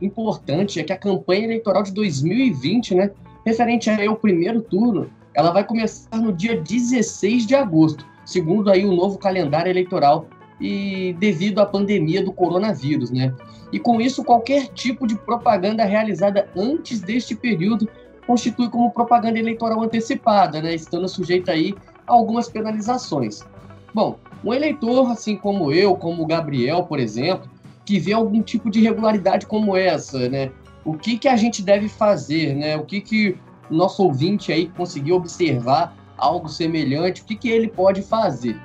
importante 0.00 0.80
é 0.80 0.82
que 0.82 0.92
a 0.92 0.98
campanha 0.98 1.44
eleitoral 1.44 1.82
de 1.82 1.92
2020, 1.92 2.94
né? 2.94 3.10
Referente 3.44 3.90
ao 3.90 4.16
primeiro 4.16 4.62
turno, 4.62 5.10
ela 5.34 5.50
vai 5.50 5.64
começar 5.64 6.16
no 6.18 6.32
dia 6.32 6.60
16 6.60 7.46
de 7.46 7.54
agosto, 7.54 8.06
segundo 8.24 8.70
aí 8.70 8.84
o 8.84 8.92
novo 8.92 9.18
calendário 9.18 9.70
eleitoral 9.70 10.26
e 10.62 11.12
devido 11.14 11.58
à 11.58 11.66
pandemia 11.66 12.24
do 12.24 12.32
coronavírus, 12.32 13.10
né? 13.10 13.34
E 13.72 13.80
com 13.80 14.00
isso, 14.00 14.22
qualquer 14.22 14.68
tipo 14.68 15.06
de 15.06 15.16
propaganda 15.16 15.84
realizada 15.84 16.48
antes 16.56 17.00
deste 17.00 17.34
período 17.34 17.88
constitui 18.26 18.70
como 18.70 18.92
propaganda 18.92 19.40
eleitoral 19.40 19.82
antecipada, 19.82 20.62
né? 20.62 20.72
Estando 20.72 21.08
sujeita 21.08 21.50
aí 21.50 21.74
a 22.06 22.12
algumas 22.12 22.48
penalizações. 22.48 23.44
Bom, 23.92 24.18
um 24.44 24.54
eleitor, 24.54 25.10
assim 25.10 25.36
como 25.36 25.72
eu, 25.72 25.96
como 25.96 26.22
o 26.22 26.26
Gabriel, 26.26 26.84
por 26.84 27.00
exemplo, 27.00 27.50
que 27.84 27.98
vê 27.98 28.12
algum 28.12 28.40
tipo 28.40 28.70
de 28.70 28.78
irregularidade 28.78 29.46
como 29.46 29.76
essa, 29.76 30.28
né? 30.28 30.52
O 30.84 30.94
que, 30.94 31.18
que 31.18 31.26
a 31.26 31.36
gente 31.36 31.60
deve 31.60 31.88
fazer, 31.88 32.54
né? 32.54 32.76
O 32.76 32.84
que, 32.84 33.00
que 33.00 33.36
o 33.68 33.74
nosso 33.74 34.04
ouvinte 34.04 34.52
aí 34.52 34.68
conseguiu 34.68 35.16
observar 35.16 35.96
algo 36.16 36.48
semelhante, 36.48 37.22
o 37.22 37.24
que, 37.24 37.34
que 37.34 37.50
ele 37.50 37.66
pode 37.66 38.02
fazer? 38.02 38.56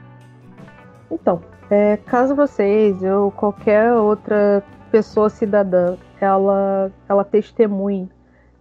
Então, 1.09 1.41
é, 1.69 1.97
caso 1.97 2.35
vocês 2.35 3.01
ou 3.03 3.31
qualquer 3.31 3.93
outra 3.93 4.63
pessoa 4.91 5.29
cidadã 5.29 5.97
ela, 6.19 6.91
ela 7.07 7.23
testemunhe 7.23 8.09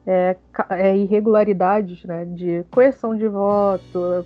é, 0.07 0.37
é, 0.71 0.97
irregularidades 0.97 2.05
né, 2.05 2.25
de 2.25 2.65
coerção 2.71 3.17
de 3.17 3.27
voto, 3.27 4.25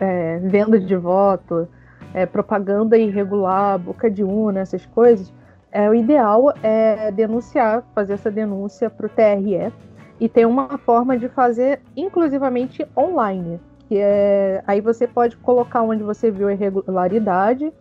é, 0.00 0.38
venda 0.38 0.78
de 0.78 0.96
voto, 0.96 1.68
é, 2.14 2.24
propaganda 2.26 2.96
irregular, 2.96 3.78
boca 3.78 4.10
de 4.10 4.24
urna, 4.24 4.60
essas 4.60 4.84
coisas, 4.86 5.32
é, 5.70 5.88
o 5.88 5.94
ideal 5.94 6.52
é 6.62 7.10
denunciar, 7.10 7.82
fazer 7.94 8.14
essa 8.14 8.30
denúncia 8.30 8.90
para 8.90 9.06
o 9.06 9.08
TRE. 9.08 9.72
E 10.20 10.28
tem 10.28 10.44
uma 10.44 10.78
forma 10.78 11.18
de 11.18 11.28
fazer 11.28 11.80
inclusivamente 11.96 12.86
online 12.96 13.58
que 13.88 13.98
é 13.98 14.62
aí 14.66 14.80
você 14.80 15.06
pode 15.06 15.36
colocar 15.36 15.82
onde 15.82 16.02
você 16.02 16.30
viu 16.30 16.48
a 16.48 16.52
irregularidade, 16.52 17.72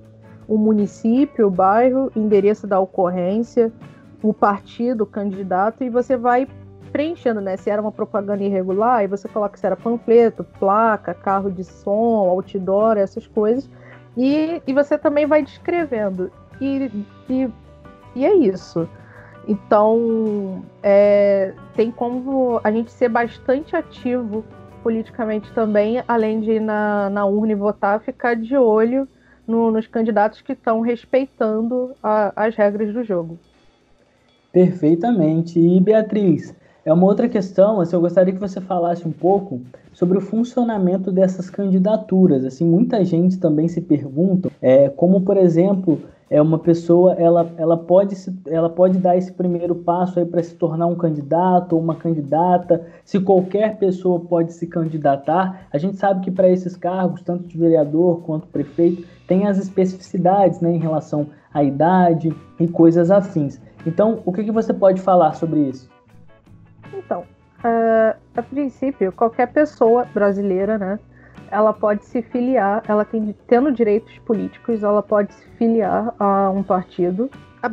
o 0.48 0.58
município, 0.58 1.48
o 1.48 1.52
bairro, 1.52 2.12
endereço 2.16 2.68
da 2.68 2.80
ocorrência, 2.80 3.72
o 4.22 4.34
partido, 4.34 5.04
o 5.04 5.08
candidato, 5.08 5.84
e 5.84 5.90
você 5.90 6.18
vai 6.18 6.48
preenchendo, 6.92 7.40
né? 7.40 7.56
Se 7.58 7.70
era 7.70 7.82
uma 7.82 7.92
propaganda 7.92 8.44
irregular, 8.44 8.98
aí 8.98 9.08
você 9.08 9.28
coloca 9.28 9.58
se 9.58 9.66
era 9.66 9.76
panfleto, 9.76 10.44
placa, 10.60 11.14
carro 11.14 11.50
de 11.50 11.64
som, 11.64 12.28
outdoor, 12.30 12.98
essas 12.98 13.26
coisas. 13.28 13.70
E, 14.18 14.62
e 14.68 14.74
você 14.74 14.98
também 14.98 15.26
vai 15.26 15.42
descrevendo. 15.42 16.32
E, 16.60 16.92
e, 17.30 17.50
e 18.16 18.26
é 18.26 18.34
isso. 18.34 18.88
Então, 19.48 20.64
é, 20.84 21.54
tem 21.76 21.92
como 21.92 22.60
a 22.64 22.72
gente 22.72 22.92
ser 22.92 23.10
bastante 23.10 23.76
ativo 23.76 24.44
politicamente 24.84 25.52
também, 25.54 26.04
além 26.08 26.42
de 26.42 26.52
ir 26.54 26.60
na, 26.60 27.10
na 27.10 27.26
urna 27.26 27.52
e 27.52 27.56
votar, 27.56 28.00
ficar 28.02 28.36
de 28.36 28.56
olho 28.56 29.08
no, 29.48 29.72
nos 29.72 29.88
candidatos 29.88 30.42
que 30.42 30.54
estão 30.54 30.82
respeitando 30.82 31.92
a, 32.02 32.34
as 32.36 32.56
regras 32.56 32.94
do 32.94 33.04
jogo. 33.04 33.38
Perfeitamente. 34.52 35.60
E 35.60 35.80
Beatriz, 35.80 36.54
é 36.84 36.92
uma 36.92 37.06
outra 37.06 37.30
questão, 37.30 37.80
assim, 37.80 37.96
eu 37.96 38.02
gostaria 38.02 38.34
que 38.34 38.40
você 38.40 38.60
falasse 38.60 39.08
um 39.08 39.12
pouco 39.12 39.62
sobre 39.94 40.18
o 40.18 40.22
funcionamento 40.22 41.12
dessas 41.12 41.50
candidaturas. 41.50 42.44
Assim, 42.44 42.66
muita 42.66 43.04
gente 43.06 43.38
também 43.38 43.68
se 43.68 43.82
pergunta, 43.82 44.50
é, 44.62 44.90
como 44.90 45.22
por 45.22 45.38
exemplo, 45.38 46.02
é 46.32 46.42
uma 46.42 46.58
pessoa 46.58 47.14
ela, 47.16 47.52
ela, 47.58 47.78
pode 47.78 48.16
se, 48.16 48.34
ela 48.48 48.70
pode 48.70 48.98
dar 48.98 49.18
esse 49.18 49.34
primeiro 49.34 49.76
passo 49.76 50.18
aí 50.18 50.26
para 50.26 50.42
se 50.42 50.56
tornar 50.56 50.88
um 50.88 50.96
candidato 50.96 51.74
ou 51.74 51.82
uma 51.82 51.94
candidata, 51.94 52.88
se 53.04 53.20
qualquer 53.20 53.78
pessoa 53.78 54.18
pode 54.18 54.54
se 54.54 54.66
candidatar. 54.66 55.68
A 55.74 55.78
gente 55.78 55.98
sabe 55.98 56.22
que 56.22 56.32
para 56.32 56.48
esses 56.48 56.78
cargos, 56.78 57.22
tanto 57.22 57.50
de 57.50 57.58
vereador 57.58 58.22
quanto 58.22 58.48
prefeito, 58.48 59.06
tem 59.28 59.46
as 59.46 59.58
especificidades 59.58 60.62
né, 60.62 60.72
em 60.72 60.80
relação 60.80 61.28
à 61.54 61.62
idade 61.66 62.34
e 62.58 62.66
coisas 62.66 63.12
afins. 63.12 63.60
Então, 63.86 64.22
o 64.26 64.32
que, 64.32 64.46
que 64.46 64.52
você 64.52 64.74
pode 64.74 65.02
falar 65.02 65.34
sobre 65.34 65.60
isso? 65.60 65.90
Então, 66.94 67.24
uh, 67.60 68.18
a 68.38 68.42
princípio, 68.42 69.12
qualquer 69.12 69.52
pessoa 69.52 70.06
brasileira, 70.14 70.78
né, 70.78 70.98
ela 71.52 71.74
pode 71.74 72.06
se 72.06 72.22
filiar, 72.22 72.82
ela 72.88 73.04
tem, 73.04 73.36
tendo 73.46 73.72
direitos 73.72 74.18
políticos, 74.20 74.82
ela 74.82 75.04
pode 75.04 75.34
se 75.34 75.46
filiar 75.58 76.16
a 76.18 76.50
um 76.50 76.64
partido. 76.64 77.30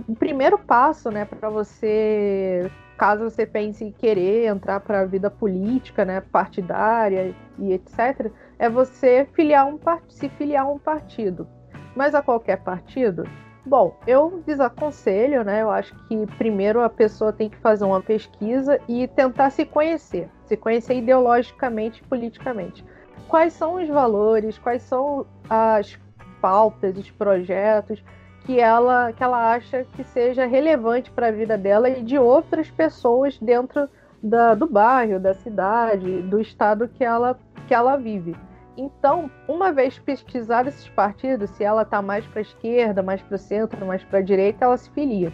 O 0.07 0.17
primeiro 0.17 0.59
passo, 0.59 1.11
né, 1.11 1.25
para 1.25 1.49
você, 1.49 2.71
caso 2.99 3.31
você 3.31 3.47
pense 3.47 3.85
em 3.85 3.93
querer 3.93 4.47
entrar 4.47 4.81
para 4.81 5.01
a 5.01 5.05
vida 5.07 5.31
política, 5.31 6.05
né, 6.05 6.21
partidária 6.21 7.35
e 7.59 7.73
etc, 7.73 8.31
é 8.59 8.69
você 8.69 9.27
filiar 9.33 9.67
um 9.67 9.79
se 10.09 10.29
filiar 10.31 10.67
a 10.67 10.69
um 10.69 10.79
partido. 10.79 11.47
Mas 11.95 12.15
a 12.15 12.21
qualquer 12.21 12.59
partido? 12.59 13.25
Bom, 13.65 13.97
eu 14.07 14.43
desaconselho, 14.47 15.45
né? 15.45 15.61
Eu 15.61 15.71
acho 15.71 15.95
que 16.07 16.27
primeiro 16.39 16.81
a 16.81 16.89
pessoa 16.89 17.33
tem 17.33 17.51
que 17.51 17.57
fazer 17.59 17.85
uma 17.85 18.01
pesquisa 18.01 18.81
e 18.89 19.07
tentar 19.09 19.51
se 19.51 19.67
conhecer, 19.67 20.31
se 20.47 20.57
conhecer 20.57 20.95
ideologicamente 20.95 22.01
e 22.03 22.07
politicamente 22.07 22.83
quais 23.27 23.53
são 23.53 23.75
os 23.75 23.89
valores, 23.89 24.59
quais 24.59 24.83
são 24.83 25.27
as 25.49 25.99
pautas, 26.41 26.97
os 26.97 27.11
projetos 27.11 28.03
que 28.45 28.59
ela, 28.59 29.13
que 29.13 29.23
ela 29.23 29.53
acha 29.53 29.85
que 29.93 30.03
seja 30.05 30.47
relevante 30.47 31.11
para 31.11 31.29
a 31.29 31.33
vida 31.33 31.59
dela 31.59 31.89
e 31.89 32.03
de 32.03 32.19
outras 32.19 32.71
pessoas 32.71 33.39
dentro 33.39 33.89
da, 34.23 34.55
do 34.55 34.67
bairro, 34.67 35.21
da 35.21 35.35
cidade, 35.35 36.23
do 36.23 36.41
estado 36.41 36.89
que 36.89 37.05
ela, 37.05 37.39
que 37.67 37.75
ela 37.75 37.97
vive. 37.97 38.35
Então, 38.77 39.31
uma 39.49 39.73
vez 39.73 39.99
pesquisado 39.99 40.69
esses 40.69 40.89
partidos, 40.89 41.51
se 41.51 41.65
ela 41.65 41.83
está 41.83 42.01
mais 42.01 42.25
para 42.27 42.41
a 42.41 42.43
esquerda, 42.43 43.03
mais 43.03 43.21
para 43.21 43.35
o 43.35 43.39
centro, 43.39 43.85
mais 43.85 44.05
para 44.05 44.21
a 44.21 44.23
direita, 44.23 44.65
ela 44.65 44.77
se 44.77 44.89
filia. 44.91 45.33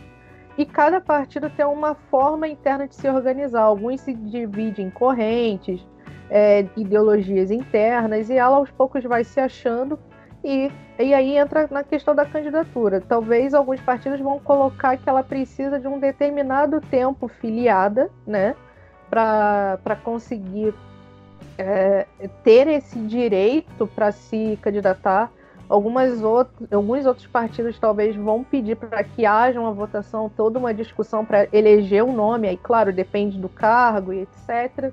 E 0.57 0.65
cada 0.65 1.01
partido 1.01 1.51
tem 1.51 1.67
uma 1.67 1.95
forma 1.95 2.49
interna 2.49 2.89
de 2.89 2.95
se 2.95 3.09
organizar. 3.09 3.63
Alguns 3.63 4.01
se 4.01 4.15
dividem 4.15 4.87
em 4.87 4.91
correntes, 4.91 5.87
é, 6.31 6.67
ideologias 6.77 7.51
internas, 7.51 8.31
e 8.31 8.35
ela 8.35 8.57
aos 8.57 8.71
poucos 8.71 9.05
vai 9.05 9.25
se 9.25 9.41
achando. 9.41 9.99
E, 10.43 10.71
e 10.99 11.15
aí 11.15 11.39
entra 11.39 11.67
na 11.71 11.83
questão 11.83 12.15
da 12.15 12.27
candidatura. 12.27 13.01
Talvez 13.01 13.55
alguns 13.55 13.81
partidos 13.81 14.21
vão 14.21 14.39
colocar 14.39 14.97
que 14.99 15.09
ela 15.09 15.23
precisa 15.23 15.81
de 15.81 15.89
um 15.89 15.99
determinado 15.99 16.81
tempo 16.83 17.29
filiada, 17.29 18.11
né, 18.27 18.55
para 19.09 19.97
conseguir 20.03 20.75
é, 21.57 22.07
ter 22.43 22.67
esse 22.69 22.99
direito 22.99 23.87
para 23.87 24.13
se 24.13 24.59
candidatar. 24.61 25.31
Algumas 25.67 26.23
outros, 26.23 26.71
alguns 26.71 27.07
outros 27.07 27.27
partidos 27.27 27.79
talvez 27.79 28.15
vão 28.15 28.45
pedir 28.45 28.77
para 28.77 29.03
que 29.03 29.25
haja 29.25 29.59
uma 29.59 29.73
votação, 29.73 30.29
toda 30.29 30.59
uma 30.59 30.75
discussão 30.75 31.25
para 31.25 31.49
eleger 31.55 32.05
um 32.05 32.13
nome, 32.13 32.49
aí 32.49 32.57
claro, 32.57 32.93
depende 32.93 33.39
do 33.39 33.49
cargo 33.49 34.13
e 34.13 34.21
etc. 34.21 34.93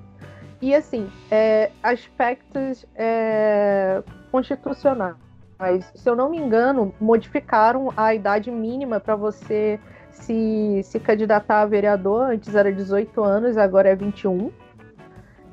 E 0.62 0.76
assim, 0.76 1.10
é, 1.28 1.72
aspectos 1.82 2.86
é, 2.94 4.00
constitucionais. 4.30 5.16
mas 5.58 5.90
se 5.92 6.08
eu 6.08 6.14
não 6.14 6.30
me 6.30 6.38
engano, 6.38 6.94
modificaram 7.00 7.92
a 7.96 8.14
idade 8.14 8.48
mínima 8.48 9.00
para 9.00 9.16
você 9.16 9.80
se, 10.12 10.80
se 10.84 11.00
candidatar 11.00 11.62
a 11.62 11.66
vereador. 11.66 12.30
Antes 12.30 12.54
era 12.54 12.72
18 12.72 13.24
anos, 13.24 13.56
agora 13.58 13.88
é 13.88 13.96
21. 13.96 14.52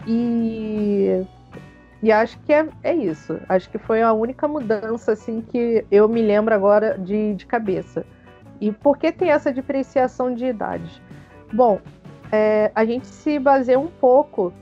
E, 0.06 1.26
e 2.04 2.12
acho 2.12 2.40
que 2.42 2.54
é, 2.54 2.68
é 2.84 2.94
isso. 2.94 3.40
Acho 3.50 3.68
que 3.68 3.80
foi 3.80 4.04
a 4.04 4.14
única 4.14 4.48
mudança 4.48 5.14
assim 5.14 5.42
que 5.42 5.84
eu 5.90 6.08
me 6.08 6.22
lembro 6.22 6.54
agora 6.54 6.96
de, 7.00 7.34
de 7.34 7.48
cabeça. 7.48 8.06
E 8.62 8.72
por 8.72 8.96
que 8.96 9.12
tem 9.12 9.32
essa 9.32 9.52
diferenciação 9.52 10.36
de 10.36 10.46
idades? 10.46 11.02
Bom, 11.52 11.80
é, 12.32 12.72
a 12.76 12.86
gente 12.86 13.08
se 13.08 13.40
baseia 13.40 13.80
um 13.80 13.88
pouco 13.88 14.54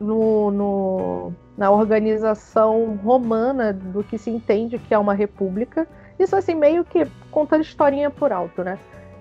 no, 0.00 0.50
no, 0.50 1.32
na 1.56 1.70
organização 1.70 2.98
romana 3.02 3.72
do 3.72 4.02
que 4.02 4.18
se 4.18 4.30
entende 4.30 4.78
que 4.78 4.94
é 4.94 4.98
uma 4.98 5.14
república. 5.14 5.86
Isso 6.18 6.36
assim, 6.36 6.54
meio 6.54 6.84
que 6.84 7.06
contando 7.30 7.62
historinha 7.62 8.10
por 8.10 8.32
alto, 8.32 8.62
né? 8.62 8.78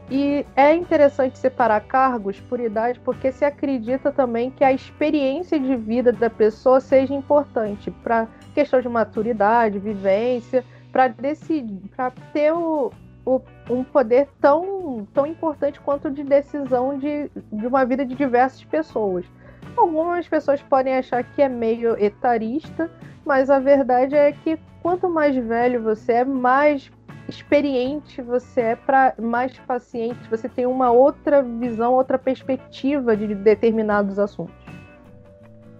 E 0.10 0.46
é 0.58 0.76
interessante 0.76 1.38
separar 1.38 1.80
cargos 1.82 2.38
por 2.42 2.60
idade 2.60 3.00
porque 3.00 3.32
se 3.32 3.46
acredita 3.46 4.12
também 4.12 4.52
que 4.52 4.62
a 4.62 4.74
experiência 4.74 5.58
de 5.58 5.74
vida 5.78 6.12
da 6.12 6.30
pessoa 6.30 6.82
seja 6.82 7.14
importante 7.14 7.90
para 7.90 8.28
questão 8.54 8.82
de 8.82 8.90
maturidade, 8.90 9.80
vivência, 9.80 10.66
para 10.92 11.08
decidir, 11.08 11.80
para 11.96 12.12
ter 12.34 12.52
o, 12.52 12.92
o, 13.26 13.42
um 13.70 13.86
poder 13.86 14.28
tão, 14.42 15.08
tão 15.14 15.26
importante 15.26 15.80
quanto 15.80 16.12
de 16.12 16.24
decisão 16.24 16.98
de, 16.98 17.32
de 17.52 17.66
uma 17.66 17.86
vida 17.86 18.06
de 18.06 18.14
diversas 18.14 18.66
pessoas. 18.66 19.26
Algumas 19.78 20.28
pessoas 20.28 20.62
podem 20.62 20.96
achar 20.96 21.24
que 21.24 21.42
é 21.42 21.50
meio 21.50 21.98
etarista, 21.98 22.90
mas 23.26 23.50
a 23.50 23.60
verdade 23.60 24.16
é 24.16 24.32
que 24.32 24.60
quanto 24.82 25.10
mais 25.10 25.36
velho 25.36 25.82
você 25.82 26.14
é, 26.14 26.26
mais 26.26 26.92
experiente 27.30 28.22
você 28.22 28.62
é 28.62 28.76
para 28.76 29.14
mais 29.20 29.58
paciente, 29.60 30.20
você 30.30 30.50
tem 30.50 30.66
uma 30.66 30.92
outra 30.92 31.42
visão, 31.42 31.94
outra 31.94 32.20
perspectiva 32.20 33.16
de 33.16 33.34
determinados 33.34 34.20
assuntos. 34.20 34.54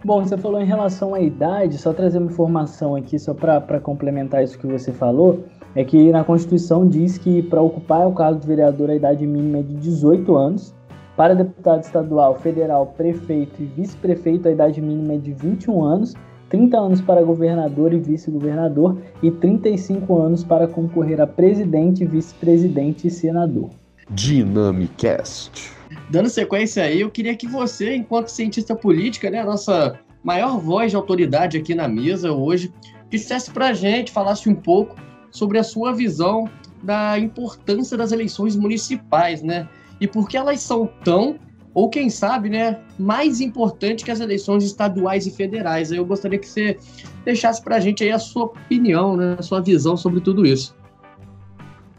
Bom, 0.04 0.24
você 0.24 0.36
falou 0.36 0.60
em 0.60 0.66
relação 0.66 1.14
à 1.14 1.20
idade, 1.20 1.78
só 1.78 1.94
trazer 1.94 2.18
uma 2.18 2.32
informação 2.32 2.96
aqui, 2.96 3.20
só 3.20 3.36
para 3.36 3.80
complementar 3.80 4.44
isso 4.44 4.58
que 4.58 4.66
você 4.66 4.92
falou, 4.92 5.44
é 5.76 5.84
que 5.84 6.12
na 6.12 6.24
Constituição 6.24 6.88
diz 6.88 7.20
que 7.20 7.44
para 7.44 7.62
ocupar 7.62 8.08
o 8.08 8.14
cargo 8.14 8.40
de 8.40 8.48
vereador 8.48 8.90
a 8.90 8.96
idade 8.96 9.28
mínima 9.28 9.60
é 9.60 9.62
de 9.62 9.76
18 9.76 10.36
anos, 10.36 10.74
para 11.22 11.36
deputado 11.36 11.84
estadual, 11.84 12.40
federal, 12.40 12.96
prefeito 12.98 13.62
e 13.62 13.66
vice-prefeito 13.66 14.48
a 14.48 14.52
idade 14.52 14.82
mínima 14.82 15.14
é 15.14 15.18
de 15.18 15.32
21 15.32 15.84
anos 15.84 16.16
30 16.50 16.76
anos 16.76 17.00
para 17.00 17.22
governador 17.22 17.94
e 17.94 18.00
vice-governador 18.00 18.98
e 19.22 19.30
35 19.30 20.20
anos 20.20 20.44
para 20.44 20.68
concorrer 20.68 21.22
a 21.22 21.28
presidente, 21.28 22.04
vice-presidente 22.06 23.08
e 23.08 23.12
senador. 23.12 23.70
Dynamicast. 24.10 25.72
Dando 26.10 26.28
sequência 26.28 26.86
aí, 26.86 27.02
eu 27.02 27.12
queria 27.12 27.36
que 27.36 27.46
você, 27.46 27.94
enquanto 27.96 28.30
cientista 28.30 28.76
política, 28.76 29.30
né, 29.30 29.42
a 29.42 29.46
nossa 29.46 30.00
maior 30.24 30.60
voz 30.60 30.90
de 30.90 30.98
autoridade 30.98 31.56
aqui 31.56 31.76
na 31.76 31.88
mesa 31.88 32.32
hoje, 32.32 32.74
dissesse 33.12 33.52
a 33.56 33.74
gente, 33.74 34.12
falasse 34.12 34.50
um 34.50 34.56
pouco 34.56 34.96
sobre 35.30 35.60
a 35.60 35.64
sua 35.64 35.94
visão 35.94 36.50
da 36.82 37.20
importância 37.20 37.96
das 37.96 38.12
eleições 38.12 38.56
municipais, 38.56 39.44
né? 39.44 39.70
E 40.02 40.08
por 40.08 40.28
que 40.28 40.36
elas 40.36 40.60
são 40.60 40.90
tão 41.06 41.40
ou 41.74 41.90
quem 41.90 42.10
sabe, 42.10 42.50
né, 42.50 42.82
mais 43.00 43.40
importante 43.40 44.04
que 44.04 44.12
as 44.12 44.20
eleições 44.20 44.64
estaduais 44.64 45.26
e 45.26 45.32
federais. 45.32 45.92
Eu 45.92 46.06
gostaria 46.06 46.38
que 46.38 46.48
você 46.48 46.78
deixasse 47.24 47.62
para 47.62 47.78
a 47.78 47.80
gente 47.80 48.04
aí 48.04 48.12
a 48.12 48.20
sua 48.20 48.46
opinião, 48.46 49.16
né, 49.16 49.38
a 49.40 49.42
sua 49.42 49.62
visão 49.62 49.96
sobre 49.96 50.20
tudo 50.20 50.46
isso. 50.46 50.76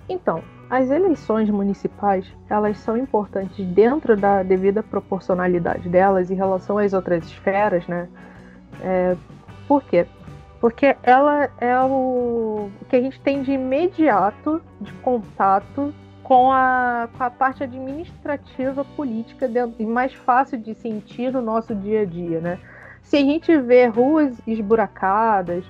Então, 0.09 0.43
as 0.69 0.91
eleições 0.91 1.49
municipais, 1.49 2.27
elas 2.51 2.79
são 2.79 2.97
importantes 2.97 3.65
dentro 3.69 4.17
da 4.17 4.43
devida 4.43 4.83
proporcionalidade 4.83 5.89
delas 5.89 6.31
em 6.31 6.35
relação 6.35 6.79
às 6.79 6.93
outras 6.93 7.25
esferas, 7.25 7.87
né? 7.87 8.09
É, 8.83 9.17
por 9.69 9.83
quê? 9.85 10.07
Porque 10.61 10.97
ela 11.03 11.51
é 11.61 11.79
o 11.81 12.71
que 12.88 12.97
a 12.97 13.01
gente 13.01 13.21
tem 13.21 13.43
de 13.43 13.53
imediato 13.53 14.62
de 14.81 14.93
contato 14.95 15.93
com 16.23 16.53
a, 16.53 17.09
com 17.17 17.25
a 17.25 17.31
parte 17.31 17.63
administrativa 17.63 18.85
política 18.85 19.51
e 19.79 19.87
mais 19.87 20.15
fácil 20.15 20.59
de 20.59 20.75
sentir 20.75 21.33
no 21.33 21.43
nosso 21.43 21.75
dia 21.75 22.03
a 22.03 22.05
dia, 22.05 22.41
né? 22.41 22.59
Se 23.03 23.17
a 23.17 23.21
gente 23.21 23.57
vê 23.59 23.87
ruas 23.87 24.41
esburacadas, 24.47 25.65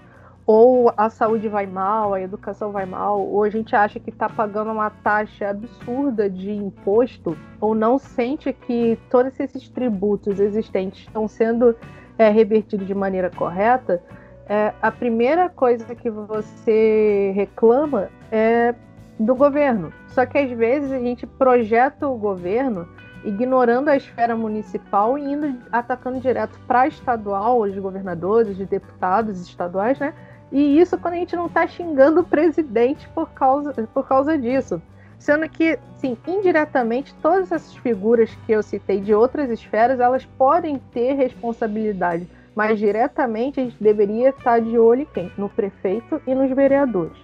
ou 0.46 0.92
a 0.96 1.08
saúde 1.08 1.48
vai 1.48 1.66
mal, 1.66 2.14
a 2.14 2.20
educação 2.20 2.72
vai 2.72 2.84
mal, 2.84 3.20
ou 3.20 3.42
a 3.42 3.50
gente 3.50 3.74
acha 3.74 3.98
que 3.98 4.10
está 4.10 4.28
pagando 4.28 4.70
uma 4.70 4.90
taxa 4.90 5.48
absurda 5.48 6.28
de 6.28 6.50
imposto, 6.50 7.36
ou 7.60 7.74
não 7.74 7.98
sente 7.98 8.52
que 8.52 8.98
todos 9.08 9.38
esses 9.38 9.68
tributos 9.68 10.40
existentes 10.40 11.00
estão 11.00 11.26
sendo 11.28 11.76
é, 12.18 12.28
revertidos 12.28 12.86
de 12.86 12.94
maneira 12.94 13.30
correta, 13.30 14.02
é, 14.48 14.72
a 14.82 14.90
primeira 14.90 15.48
coisa 15.48 15.94
que 15.94 16.10
você 16.10 17.32
reclama 17.34 18.10
é 18.30 18.74
do 19.18 19.34
governo. 19.34 19.92
Só 20.08 20.26
que 20.26 20.38
às 20.38 20.50
vezes 20.50 20.92
a 20.92 20.98
gente 20.98 21.26
projeta 21.26 22.08
o 22.08 22.16
governo 22.16 22.88
ignorando 23.24 23.88
a 23.88 23.96
esfera 23.96 24.36
municipal 24.36 25.16
e 25.16 25.32
indo 25.32 25.58
atacando 25.70 26.20
direto 26.20 26.58
para 26.66 26.88
estadual, 26.88 27.60
os 27.60 27.76
governadores, 27.78 28.58
os 28.58 28.66
deputados 28.66 29.40
estaduais, 29.40 29.98
né? 29.98 30.12
E 30.50 30.78
isso 30.78 30.98
quando 30.98 31.14
a 31.14 31.18
gente 31.18 31.36
não 31.36 31.46
está 31.46 31.66
xingando 31.66 32.20
o 32.20 32.24
presidente 32.24 33.08
por 33.14 33.30
causa, 33.30 33.72
por 33.94 34.06
causa 34.06 34.36
disso. 34.36 34.82
Sendo 35.18 35.48
que, 35.48 35.78
sim, 35.98 36.16
indiretamente, 36.26 37.14
todas 37.22 37.52
essas 37.52 37.76
figuras 37.76 38.36
que 38.44 38.50
eu 38.50 38.60
citei 38.60 39.00
de 39.00 39.14
outras 39.14 39.48
esferas, 39.50 40.00
elas 40.00 40.26
podem 40.36 40.78
ter 40.92 41.12
responsabilidade, 41.12 42.28
mas 42.56 42.76
diretamente 42.76 43.60
a 43.60 43.62
gente 43.62 43.76
deveria 43.80 44.30
estar 44.30 44.60
de 44.60 44.76
olho 44.76 45.02
em 45.02 45.06
quem? 45.06 45.32
No 45.38 45.48
prefeito 45.48 46.20
e 46.26 46.34
nos 46.34 46.50
vereadores. 46.50 47.16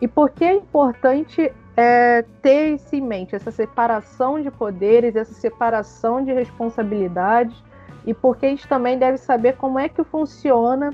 E 0.00 0.08
por 0.08 0.30
que 0.30 0.44
é 0.44 0.54
importante 0.54 1.52
é, 1.76 2.24
ter 2.42 2.74
isso 2.74 2.94
em 2.94 3.00
mente, 3.00 3.34
essa 3.34 3.50
separação 3.50 4.40
de 4.40 4.50
poderes, 4.50 5.14
essa 5.14 5.34
separação 5.34 6.24
de 6.24 6.32
responsabilidades, 6.32 7.56
e 8.06 8.14
porque 8.14 8.46
a 8.46 8.48
gente 8.48 8.66
também 8.66 8.98
deve 8.98 9.18
saber 9.18 9.56
como 9.56 9.78
é 9.78 9.88
que 9.88 10.02
funciona 10.02 10.92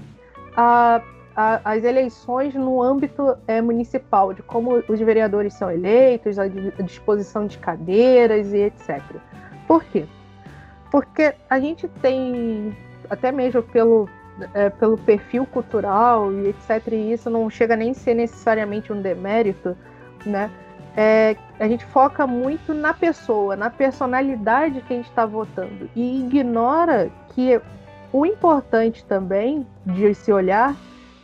a, 0.56 1.00
a, 1.36 1.60
as 1.64 1.84
eleições 1.84 2.54
no 2.54 2.82
âmbito 2.82 3.36
é, 3.46 3.60
municipal, 3.60 4.32
de 4.32 4.42
como 4.42 4.82
os 4.88 5.00
vereadores 5.00 5.54
são 5.54 5.70
eleitos, 5.70 6.38
a, 6.38 6.44
a 6.44 6.82
disposição 6.82 7.46
de 7.46 7.58
cadeiras 7.58 8.52
e 8.52 8.58
etc. 8.58 9.00
Por 9.68 9.84
quê? 9.84 10.04
Porque 10.90 11.34
a 11.48 11.60
gente 11.60 11.88
tem, 12.00 12.76
até 13.08 13.30
mesmo 13.30 13.62
pelo, 13.62 14.08
é, 14.54 14.70
pelo 14.70 14.96
perfil 14.98 15.46
cultural 15.46 16.32
e 16.32 16.48
etc., 16.48 16.92
e 16.92 17.12
isso 17.12 17.30
não 17.30 17.48
chega 17.48 17.76
nem 17.76 17.90
a 17.90 17.94
ser 17.94 18.14
necessariamente 18.14 18.92
um 18.92 19.00
demérito, 19.00 19.76
né? 20.24 20.50
É, 20.96 21.36
a 21.60 21.68
gente 21.68 21.84
foca 21.84 22.26
muito 22.26 22.72
na 22.72 22.94
pessoa, 22.94 23.54
na 23.54 23.68
personalidade 23.68 24.80
que 24.80 24.94
a 24.94 24.96
gente 24.96 25.10
está 25.10 25.26
votando 25.26 25.90
e 25.94 26.20
ignora 26.20 27.10
que 27.34 27.60
o 28.10 28.24
importante 28.24 29.04
também 29.04 29.66
de 29.84 30.14
se 30.14 30.32
olhar 30.32 30.74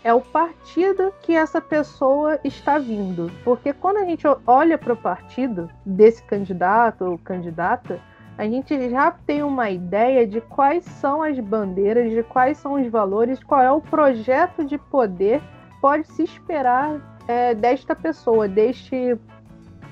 é 0.04 0.12
o 0.12 0.20
partido 0.20 1.12
que 1.22 1.34
essa 1.34 1.60
pessoa 1.60 2.38
está 2.44 2.78
vindo. 2.78 3.30
Porque 3.44 3.72
quando 3.72 3.98
a 3.98 4.04
gente 4.04 4.26
olha 4.46 4.76
para 4.76 4.92
o 4.92 4.96
partido 4.96 5.70
desse 5.86 6.22
candidato 6.24 7.04
ou 7.04 7.18
candidata, 7.18 7.98
a 8.38 8.44
gente 8.44 8.90
já 8.90 9.10
tem 9.10 9.42
uma 9.42 9.70
ideia 9.70 10.26
de 10.26 10.40
quais 10.40 10.84
são 10.84 11.22
as 11.22 11.38
bandeiras, 11.38 12.10
de 12.10 12.22
quais 12.22 12.56
são 12.58 12.80
os 12.80 12.86
valores, 12.90 13.42
qual 13.42 13.60
é 13.60 13.70
o 13.70 13.80
projeto 13.80 14.64
de 14.64 14.78
poder 14.78 15.42
pode 15.80 16.06
se 16.06 16.22
esperar 16.22 17.00
é, 17.28 17.54
desta 17.54 17.94
pessoa, 17.94 18.48
deste, 18.48 19.18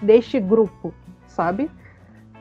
deste 0.00 0.40
grupo, 0.40 0.94
sabe? 1.26 1.70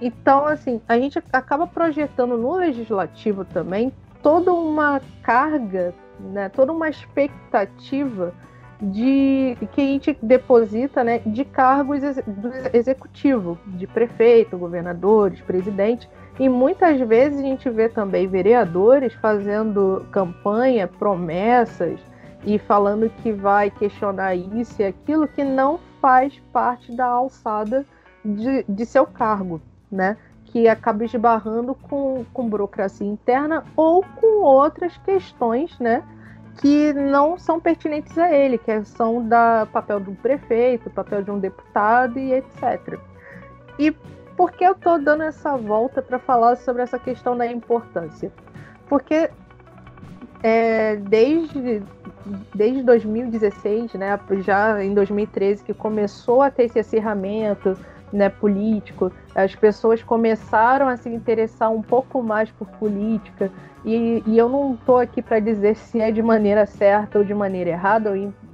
Então, 0.01 0.45
assim, 0.45 0.81
a 0.87 0.97
gente 0.97 1.21
acaba 1.33 1.67
projetando 1.67 2.37
no 2.37 2.55
legislativo 2.55 3.43
também 3.43 3.91
toda 4.23 4.53
uma 4.53 5.01
carga, 5.21 5.93
né, 6.19 6.49
toda 6.49 6.71
uma 6.71 6.89
expectativa 6.89 8.33
de 8.81 9.57
que 9.73 9.81
a 9.81 9.85
gente 9.85 10.17
deposita 10.21 11.03
né, 11.03 11.19
de 11.25 11.43
cargos 11.43 11.99
do 12.25 12.49
executivo, 12.71 13.57
de 13.67 13.85
prefeito, 13.85 14.57
governadores, 14.57 15.41
presidente. 15.41 16.09
E 16.39 16.47
muitas 16.47 16.99
vezes 17.01 17.39
a 17.39 17.43
gente 17.43 17.69
vê 17.69 17.89
também 17.89 18.27
vereadores 18.27 19.13
fazendo 19.15 20.05
campanha, 20.11 20.87
promessas 20.87 21.99
e 22.45 22.57
falando 22.57 23.09
que 23.21 23.33
vai 23.33 23.69
questionar 23.69 24.35
isso 24.35 24.81
e 24.81 24.85
aquilo 24.85 25.27
que 25.27 25.43
não 25.43 25.79
faz 26.01 26.39
parte 26.53 26.95
da 26.95 27.05
alçada 27.05 27.85
de, 28.23 28.63
de 28.67 28.85
seu 28.85 29.05
cargo, 29.05 29.61
né? 29.91 30.15
Que 30.45 30.69
acaba 30.69 31.03
esbarrando 31.03 31.75
com, 31.75 32.25
com 32.33 32.47
burocracia 32.47 33.05
interna 33.05 33.65
ou 33.75 34.03
com 34.21 34.41
outras 34.41 34.95
questões, 34.99 35.77
né? 35.79 36.01
Que 36.59 36.91
não 36.91 37.37
são 37.37 37.57
pertinentes 37.59 38.17
a 38.17 38.31
ele, 38.33 38.57
que 38.57 38.83
são 38.83 39.25
da 39.25 39.65
papel 39.71 39.99
do 39.99 40.11
prefeito, 40.11 40.89
papel 40.89 41.23
de 41.23 41.31
um 41.31 41.39
deputado 41.39 42.19
e 42.19 42.33
etc. 42.33 42.99
E 43.77 43.91
por 44.35 44.51
que 44.51 44.65
eu 44.65 44.73
estou 44.73 45.01
dando 45.01 45.23
essa 45.23 45.55
volta 45.55 46.01
para 46.01 46.19
falar 46.19 46.57
sobre 46.57 46.81
essa 46.81 46.99
questão 46.99 47.37
da 47.37 47.47
importância? 47.47 48.29
Porque 48.89 49.29
é, 50.43 50.97
desde, 50.97 51.81
desde 52.53 52.83
2016, 52.83 53.93
né, 53.93 54.19
já 54.39 54.83
em 54.83 54.93
2013, 54.93 55.63
que 55.63 55.73
começou 55.73 56.41
a 56.41 56.51
ter 56.51 56.63
esse 56.63 56.79
acirramento 56.79 57.77
né, 58.11 58.29
político, 58.29 59.11
as 59.35 59.55
pessoas 59.55 60.03
começaram 60.03 60.87
a 60.87 60.97
se 60.97 61.09
interessar 61.09 61.71
um 61.71 61.81
pouco 61.81 62.21
mais 62.21 62.49
por 62.51 62.67
política, 62.67 63.51
e, 63.85 64.23
e 64.25 64.37
eu 64.37 64.49
não 64.49 64.73
estou 64.73 64.97
aqui 64.97 65.21
para 65.21 65.39
dizer 65.39 65.75
se 65.75 66.01
é 66.01 66.11
de 66.11 66.21
maneira 66.21 66.65
certa 66.65 67.19
ou 67.19 67.23
de 67.23 67.33
maneira 67.33 67.69
errada, 67.69 68.13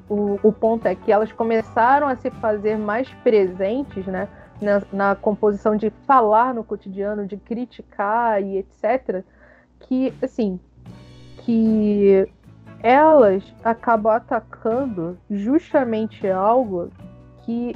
o, 0.10 0.40
o 0.44 0.52
ponto 0.52 0.86
é 0.86 0.96
que 0.96 1.12
elas 1.12 1.32
começaram 1.32 2.08
a 2.08 2.16
se 2.16 2.30
fazer 2.30 2.78
mais 2.78 3.10
presentes 3.24 4.06
né, 4.06 4.28
na, 4.62 4.82
na 4.92 5.16
composição 5.16 5.76
de 5.76 5.90
falar 6.06 6.54
no 6.54 6.64
cotidiano, 6.64 7.26
de 7.26 7.38
criticar 7.38 8.42
e 8.42 8.58
etc., 8.58 9.24
que, 9.80 10.14
assim, 10.22 10.60
que 11.38 12.28
elas 12.82 13.44
acabam 13.64 14.14
atacando 14.14 15.18
justamente 15.30 16.28
algo 16.28 16.90
que 17.44 17.76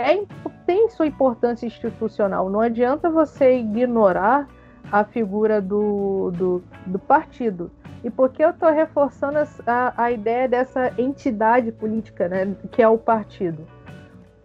é, 0.00 0.24
tem 0.66 0.88
sua 0.88 1.06
importância 1.06 1.66
institucional. 1.66 2.48
Não 2.48 2.60
adianta 2.60 3.10
você 3.10 3.58
ignorar 3.58 4.48
a 4.90 5.04
figura 5.04 5.60
do, 5.60 6.30
do, 6.32 6.62
do 6.86 6.98
partido. 6.98 7.70
E 8.02 8.10
por 8.10 8.30
que 8.30 8.42
eu 8.42 8.50
estou 8.50 8.70
reforçando 8.70 9.38
a, 9.66 9.92
a 9.96 10.10
ideia 10.10 10.48
dessa 10.48 10.92
entidade 10.96 11.70
política, 11.70 12.28
né, 12.28 12.56
que 12.72 12.82
é 12.82 12.88
o 12.88 12.96
partido? 12.96 13.66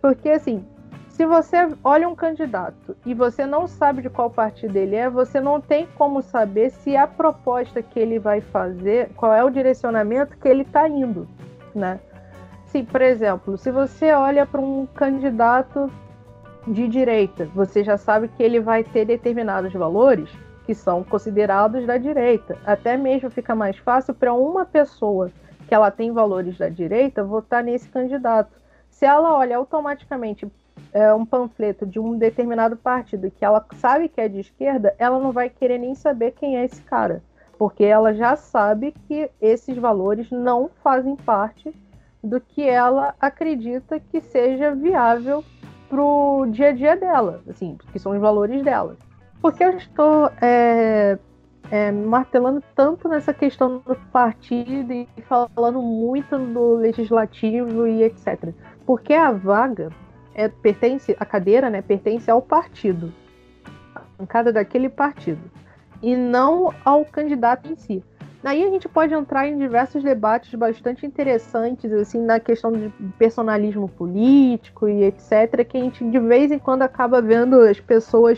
Porque, 0.01 0.29
assim, 0.29 0.65
se 1.07 1.25
você 1.25 1.69
olha 1.81 2.09
um 2.09 2.15
candidato 2.15 2.97
e 3.05 3.13
você 3.13 3.45
não 3.45 3.65
sabe 3.65 4.01
de 4.01 4.09
qual 4.09 4.29
partido 4.29 4.75
ele 4.75 4.97
é, 4.97 5.09
você 5.09 5.39
não 5.39 5.61
tem 5.61 5.87
como 5.97 6.21
saber 6.21 6.69
se 6.71 6.97
a 6.97 7.07
proposta 7.07 7.81
que 7.81 7.97
ele 7.97 8.19
vai 8.19 8.41
fazer, 8.41 9.09
qual 9.15 9.33
é 9.33 9.41
o 9.41 9.49
direcionamento 9.49 10.37
que 10.37 10.47
ele 10.47 10.63
está 10.63 10.89
indo, 10.89 11.25
né? 11.73 12.01
Se, 12.75 12.83
por 12.83 13.01
exemplo, 13.01 13.57
se 13.57 13.71
você 13.71 14.11
olha 14.11 14.45
para 14.45 14.59
um 14.59 14.85
candidato 14.85 15.89
de 16.67 16.89
direita, 16.89 17.45
você 17.55 17.85
já 17.85 17.95
sabe 17.95 18.27
que 18.27 18.43
ele 18.43 18.59
vai 18.59 18.83
ter 18.83 19.05
determinados 19.05 19.71
valores 19.71 20.29
que 20.65 20.75
são 20.75 21.01
considerados 21.01 21.87
da 21.87 21.97
direita. 21.97 22.57
Até 22.65 22.97
mesmo 22.97 23.29
fica 23.29 23.55
mais 23.55 23.77
fácil 23.77 24.13
para 24.13 24.33
uma 24.33 24.65
pessoa 24.65 25.31
que 25.69 25.73
ela 25.73 25.89
tem 25.89 26.11
valores 26.11 26.57
da 26.57 26.67
direita 26.67 27.23
votar 27.23 27.63
nesse 27.63 27.87
candidato. 27.87 28.51
Se 28.89 29.05
ela 29.05 29.37
olha 29.37 29.55
automaticamente 29.55 30.45
é, 30.91 31.13
um 31.13 31.25
panfleto 31.25 31.85
de 31.85 31.97
um 31.97 32.17
determinado 32.17 32.75
partido 32.75 33.31
que 33.31 33.45
ela 33.45 33.65
sabe 33.77 34.09
que 34.09 34.19
é 34.19 34.27
de 34.27 34.41
esquerda, 34.41 34.93
ela 34.99 35.17
não 35.17 35.31
vai 35.31 35.49
querer 35.49 35.77
nem 35.77 35.95
saber 35.95 36.31
quem 36.31 36.57
é 36.57 36.65
esse 36.65 36.81
cara, 36.81 37.23
porque 37.57 37.85
ela 37.85 38.13
já 38.13 38.35
sabe 38.35 38.93
que 39.07 39.31
esses 39.39 39.77
valores 39.77 40.29
não 40.29 40.69
fazem 40.83 41.15
parte 41.15 41.73
do 42.25 42.41
que 42.41 42.67
ela 42.67 43.13
acredita 43.19 43.99
que 43.99 44.19
seja 44.19 44.73
viável 44.73 45.43
pro 45.87 46.47
dia 46.49 46.69
a 46.69 46.71
dia 46.71 46.95
dela, 46.95 47.41
assim, 47.47 47.77
que 47.91 47.99
são 47.99 48.13
os 48.13 48.19
valores 48.19 48.63
dela. 48.63 48.97
Porque 49.41 49.63
eu 49.63 49.77
estou 49.77 50.31
é, 50.41 51.17
é, 51.69 51.91
martelando 51.91 52.63
tanto 52.75 53.07
nessa 53.07 53.33
questão 53.33 53.81
do 53.85 53.95
partido 54.11 54.91
e 54.91 55.07
falando 55.27 55.81
muito 55.81 56.37
do 56.37 56.75
legislativo 56.75 57.87
e 57.87 58.03
etc. 58.03 58.53
Porque 58.85 59.13
a 59.13 59.31
vaga 59.31 59.89
é, 60.33 60.47
pertence, 60.47 61.15
a 61.19 61.25
cadeira, 61.25 61.69
né, 61.69 61.81
pertence 61.81 62.29
ao 62.29 62.41
partido, 62.41 63.13
a 63.95 64.01
bancada 64.17 64.51
daquele 64.51 64.89
partido, 64.89 65.51
e 66.01 66.15
não 66.15 66.73
ao 66.83 67.05
candidato 67.05 67.71
em 67.71 67.75
si. 67.75 68.03
Daí 68.45 68.63
a 68.63 68.69
gente 68.69 68.87
pode 68.87 69.11
entrar 69.11 69.47
em 69.47 69.57
diversos 69.57 70.03
debates 70.03 70.53
bastante 70.53 71.03
interessantes, 71.03 71.91
assim, 71.91 72.21
na 72.21 72.39
questão 72.39 72.71
de 72.71 72.93
personalismo 73.17 73.89
político 73.89 74.87
e 74.87 75.03
etc., 75.03 75.65
que 75.67 75.75
a 75.75 75.79
gente 75.79 76.07
de 76.07 76.19
vez 76.19 76.51
em 76.51 76.59
quando 76.59 76.83
acaba 76.83 77.19
vendo 77.23 77.59
as 77.61 77.79
pessoas 77.79 78.37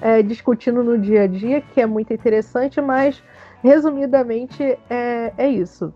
é, 0.00 0.24
discutindo 0.24 0.82
no 0.82 0.98
dia 0.98 1.22
a 1.22 1.26
dia, 1.28 1.60
que 1.60 1.80
é 1.80 1.86
muito 1.86 2.12
interessante, 2.12 2.80
mas 2.80 3.22
resumidamente 3.62 4.60
é, 4.90 5.32
é 5.38 5.48
isso. 5.48 5.94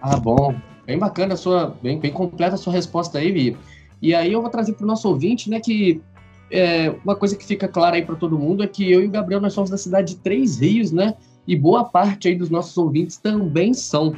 Ah, 0.00 0.16
bom. 0.16 0.54
Bem 0.86 0.98
bacana 0.98 1.34
a 1.34 1.36
sua, 1.36 1.76
bem, 1.82 2.00
bem 2.00 2.10
completa 2.10 2.54
a 2.54 2.58
sua 2.58 2.72
resposta 2.72 3.18
aí, 3.18 3.30
Vi. 3.30 3.58
E 4.00 4.14
aí 4.14 4.32
eu 4.32 4.40
vou 4.40 4.48
trazer 4.48 4.72
para 4.72 4.84
o 4.84 4.88
nosso 4.88 5.06
ouvinte, 5.06 5.50
né, 5.50 5.60
que 5.60 6.00
é, 6.50 6.94
uma 7.04 7.14
coisa 7.14 7.36
que 7.36 7.44
fica 7.44 7.68
clara 7.68 7.96
aí 7.96 8.02
para 8.06 8.16
todo 8.16 8.38
mundo 8.38 8.62
é 8.62 8.66
que 8.66 8.90
eu 8.90 9.02
e 9.02 9.06
o 9.06 9.10
Gabriel 9.10 9.38
nós 9.38 9.52
somos 9.52 9.68
da 9.68 9.76
cidade 9.76 10.14
de 10.14 10.20
Três 10.22 10.58
Rios, 10.58 10.90
né? 10.90 11.14
E 11.48 11.56
boa 11.56 11.82
parte 11.82 12.28
aí 12.28 12.36
dos 12.36 12.50
nossos 12.50 12.76
ouvintes 12.76 13.16
também 13.16 13.72
são. 13.72 14.14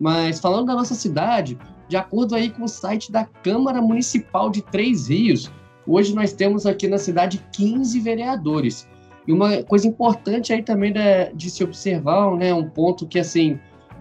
Mas 0.00 0.40
falando 0.40 0.66
da 0.66 0.74
nossa 0.74 0.96
cidade, 0.96 1.56
de 1.88 1.96
acordo 1.96 2.34
aí 2.34 2.50
com 2.50 2.64
o 2.64 2.68
site 2.68 3.12
da 3.12 3.24
Câmara 3.24 3.80
Municipal 3.80 4.50
de 4.50 4.60
Três 4.62 5.08
Rios, 5.08 5.50
hoje 5.86 6.12
nós 6.12 6.32
temos 6.32 6.66
aqui 6.66 6.88
na 6.88 6.98
cidade 6.98 7.40
15 7.52 8.00
vereadores. 8.00 8.88
E 9.28 9.32
uma 9.32 9.62
coisa 9.62 9.86
importante 9.86 10.52
aí 10.52 10.60
também 10.60 10.92
de, 10.92 11.32
de 11.34 11.50
se 11.50 11.62
observar, 11.62 12.36
né, 12.36 12.52
um 12.52 12.68
ponto 12.68 13.06
que 13.06 13.20
assim 13.20 13.60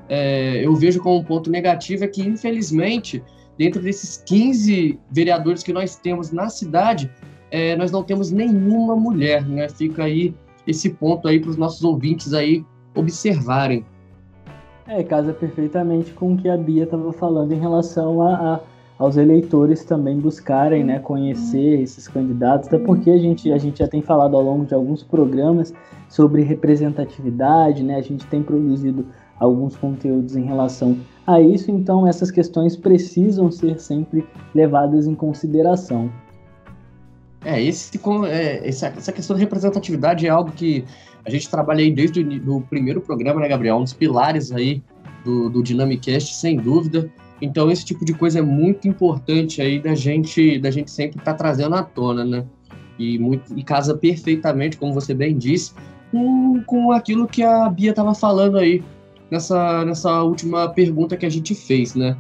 é, 0.10 0.66
eu 0.66 0.76
vejo 0.76 1.00
como 1.02 1.20
um 1.20 1.24
ponto 1.24 1.52
negativo 1.52 2.04
é 2.04 2.08
que 2.08 2.22
infelizmente 2.22 3.24
dentro 3.58 3.82
desses 3.82 4.18
15 4.26 5.00
vereadores 5.12 5.62
que 5.62 5.72
nós 5.72 5.96
temos 5.96 6.32
na 6.32 6.50
cidade, 6.50 7.12
é, 7.52 7.76
nós 7.76 7.92
não 7.92 8.04
temos 8.04 8.32
nenhuma 8.32 8.96
mulher, 8.96 9.46
né? 9.48 9.70
Fica 9.70 10.04
aí 10.04 10.34
esse 10.68 10.90
ponto 10.90 11.28
aí 11.28 11.40
para 11.40 11.50
os 11.50 11.58
nossos 11.58 11.84
ouvintes 11.84 12.34
aí 12.34 12.66
observarem. 12.96 13.86
É, 14.88 15.04
casa 15.04 15.34
perfeitamente 15.34 16.12
com 16.12 16.34
o 16.34 16.38
que 16.38 16.48
a 16.48 16.56
Bia 16.56 16.84
estava 16.84 17.12
falando 17.12 17.52
em 17.52 17.60
relação 17.60 18.22
a, 18.22 18.56
a, 18.56 18.60
aos 19.00 19.18
eleitores 19.18 19.84
também 19.84 20.20
buscarem 20.20 20.84
né, 20.84 21.00
conhecer 21.00 21.82
esses 21.82 22.08
candidatos, 22.08 22.68
até 22.68 22.78
porque 22.78 23.10
a 23.10 23.18
gente, 23.18 23.52
a 23.52 23.58
gente 23.58 23.80
já 23.80 23.88
tem 23.88 24.02
falado 24.02 24.36
ao 24.36 24.44
longo 24.44 24.66
de 24.66 24.74
alguns 24.74 25.02
programas 25.02 25.74
sobre 26.08 26.44
representatividade, 26.44 27.84
né, 27.84 27.96
a 27.96 28.02
gente 28.02 28.26
tem 28.28 28.44
produzido 28.44 29.06
alguns 29.40 29.76
conteúdos 29.76 30.36
em 30.36 30.44
relação 30.44 30.98
a 31.28 31.42
isso, 31.42 31.72
então 31.72 32.08
essas 32.08 32.32
questões 32.32 32.78
precisam 32.78 33.52
ser 33.52 33.80
sempre 33.80 34.26
levadas 34.54 35.08
em 35.08 35.16
consideração. 35.16 36.10
É, 37.46 37.62
esse, 37.62 38.00
é, 38.28 38.68
essa, 38.68 38.88
essa 38.88 39.12
questão 39.12 39.36
de 39.36 39.42
representatividade 39.44 40.26
é 40.26 40.30
algo 40.30 40.52
que 40.52 40.84
a 41.24 41.30
gente 41.30 41.48
trabalha 41.48 41.82
aí 41.82 41.92
desde 41.92 42.22
o 42.48 42.62
primeiro 42.62 43.00
programa, 43.00 43.40
né, 43.40 43.48
Gabriel? 43.48 43.78
Um 43.78 43.84
dos 43.84 43.94
pilares 43.94 44.52
aí 44.52 44.82
do, 45.24 45.50
do 45.50 45.62
Dynamicast, 45.62 46.36
sem 46.36 46.58
dúvida. 46.58 47.10
Então, 47.40 47.70
esse 47.70 47.86
tipo 47.86 48.04
de 48.04 48.14
coisa 48.14 48.40
é 48.40 48.42
muito 48.42 48.88
importante 48.88 49.62
aí 49.62 49.80
da 49.80 49.94
gente, 49.94 50.58
da 50.60 50.72
gente 50.72 50.90
sempre 50.90 51.20
estar 51.20 51.34
tá 51.34 51.38
trazendo 51.38 51.76
à 51.76 51.84
tona, 51.84 52.26
né? 52.26 52.46
E, 52.98 53.20
muito, 53.20 53.58
e 53.58 53.64
casa 53.64 53.96
perfeitamente, 53.96 54.78
como 54.78 54.94
você 54.94 55.14
bem 55.14 55.38
disse, 55.38 55.74
com, 56.12 56.64
com 56.66 56.92
aquilo 56.92 57.28
que 57.28 57.44
a 57.44 57.70
Bia 57.70 57.92
estava 57.92 58.16
falando 58.16 58.58
aí 58.58 58.84
nessa, 59.30 59.84
nessa 59.86 60.24
última 60.24 60.70
pergunta 60.70 61.18
que 61.18 61.26
a 61.26 61.30
gente 61.30 61.54
fez, 61.54 61.94
né? 61.94 62.18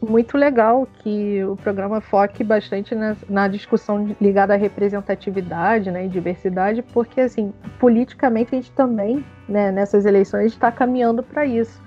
Muito 0.00 0.36
legal 0.36 0.86
que 1.00 1.42
o 1.44 1.56
programa 1.56 2.00
foque 2.00 2.44
bastante 2.44 2.94
na, 2.94 3.16
na, 3.28 3.48
discussão 3.48 4.14
ligada 4.20 4.54
à 4.54 4.56
representatividade 4.56 5.90
né, 5.90 6.06
e 6.06 6.08
diversidade, 6.08 6.80
porque 6.80 7.20
assim, 7.20 7.52
politicamente 7.80 8.54
a 8.54 8.56
gente 8.56 8.70
também, 8.72 9.24
né, 9.48 9.72
nessas 9.72 10.06
eleições, 10.06 10.52
está 10.52 10.70
caminhando 10.70 11.22
para 11.22 11.44
isso. 11.44 11.82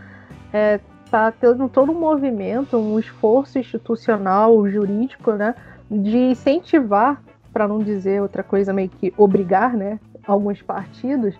Está 1.06 1.28
é, 1.28 1.32
tendo 1.39 1.69
todo 1.69 1.91
um 1.93 2.00
movimento, 2.00 2.78
um 2.78 3.00
esforço 3.00 3.58
institucional, 3.58 4.67
jurídico, 4.67 5.32
né, 5.32 5.56
de 5.89 6.17
incentivar, 6.17 7.21
para 7.54 7.67
não 7.67 7.80
dizer 7.80 8.21
outra 8.21 8.43
coisa, 8.43 8.73
meio 8.73 8.89
que 8.89 9.13
obrigar 9.17 9.73
né, 9.73 9.97
alguns 10.28 10.62
partidos 10.62 11.34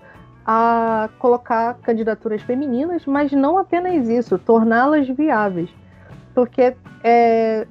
a 0.46 1.10
colocar 1.20 1.74
candidaturas 1.84 2.42
femininas, 2.42 3.06
mas 3.06 3.34
não 3.34 3.58
apenas 3.58 4.08
isso, 4.08 4.40
torná-las 4.40 5.06
viáveis 5.10 5.70
porque 6.38 6.76
é, 7.04 7.66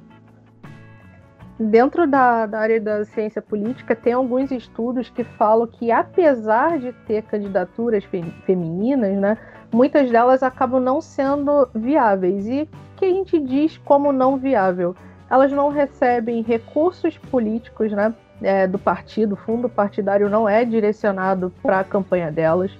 dentro 1.57 2.05
da, 2.05 2.45
da, 2.45 2.59
área 2.59 2.81
da 2.81 3.05
ciência 3.05 3.41
política 3.41 3.95
tem 3.95 4.11
alguns 4.11 4.51
estudos 4.51 5.09
que 5.09 5.23
falam 5.23 5.65
que 5.65 5.89
apesar 5.89 6.77
de 6.77 6.91
ter 7.07 7.23
candidaturas 7.23 8.03
fe 8.03 8.21
femininas, 8.45 9.17
né, 9.17 9.37
muitas 9.71 10.11
delas 10.11 10.43
acabam 10.43 10.81
não 10.81 10.99
sendo 10.99 11.69
viáveis. 11.73 12.45
E 12.45 12.67
que 12.97 13.05
a 13.05 13.09
gente 13.09 13.39
diz 13.39 13.77
como 13.77 14.11
não 14.11 14.35
viável? 14.35 14.93
Elas 15.29 15.53
não 15.53 15.69
recebem 15.69 16.41
recursos 16.41 17.17
políticos 17.17 17.93
né, 17.93 18.13
é, 18.41 18.67
do 18.67 18.77
partido, 18.77 19.31
o 19.31 19.37
fundo 19.37 19.69
partidário 19.69 20.29
não 20.29 20.47
é 20.49 20.65
direcionado 20.65 21.53
para 21.63 21.79
a 21.79 21.83
campanha 21.85 22.29
delas. 22.29 22.77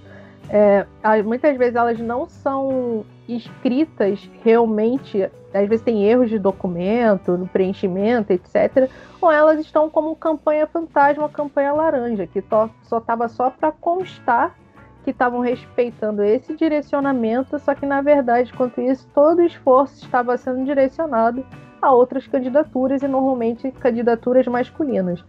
é, 0.49 0.85
muitas 1.23 1.55
vezes 1.55 1.77
elas 1.77 1.97
não 1.97 2.27
são 2.27 3.05
escritas 3.35 4.29
realmente, 4.43 5.29
às 5.53 5.67
vezes 5.67 5.81
tem 5.81 6.05
erros 6.05 6.29
de 6.29 6.39
documento, 6.39 7.37
no 7.37 7.47
preenchimento, 7.47 8.31
etc. 8.31 8.89
Ou 9.21 9.31
elas 9.31 9.59
estão 9.59 9.89
como 9.89 10.15
campanha 10.15 10.67
fantasma, 10.67 11.27
campanha 11.27 11.73
laranja, 11.73 12.25
que 12.27 12.41
só 12.41 12.69
estava 12.97 13.27
só 13.27 13.49
para 13.49 13.71
constar 13.71 14.55
que 15.03 15.11
estavam 15.11 15.39
respeitando 15.39 16.21
esse 16.21 16.53
direcionamento, 16.53 17.57
só 17.59 17.73
que 17.73 17.85
na 17.85 18.01
verdade, 18.01 18.51
quanto 18.51 18.81
isso, 18.81 19.07
todo 19.13 19.39
o 19.39 19.45
esforço 19.45 20.03
estava 20.03 20.35
sendo 20.37 20.65
direcionado 20.65 21.45
a 21.81 21.91
outras 21.93 22.27
candidaturas 22.27 23.01
e 23.01 23.07
normalmente 23.07 23.71
candidaturas 23.71 24.45
masculinas. 24.47 25.23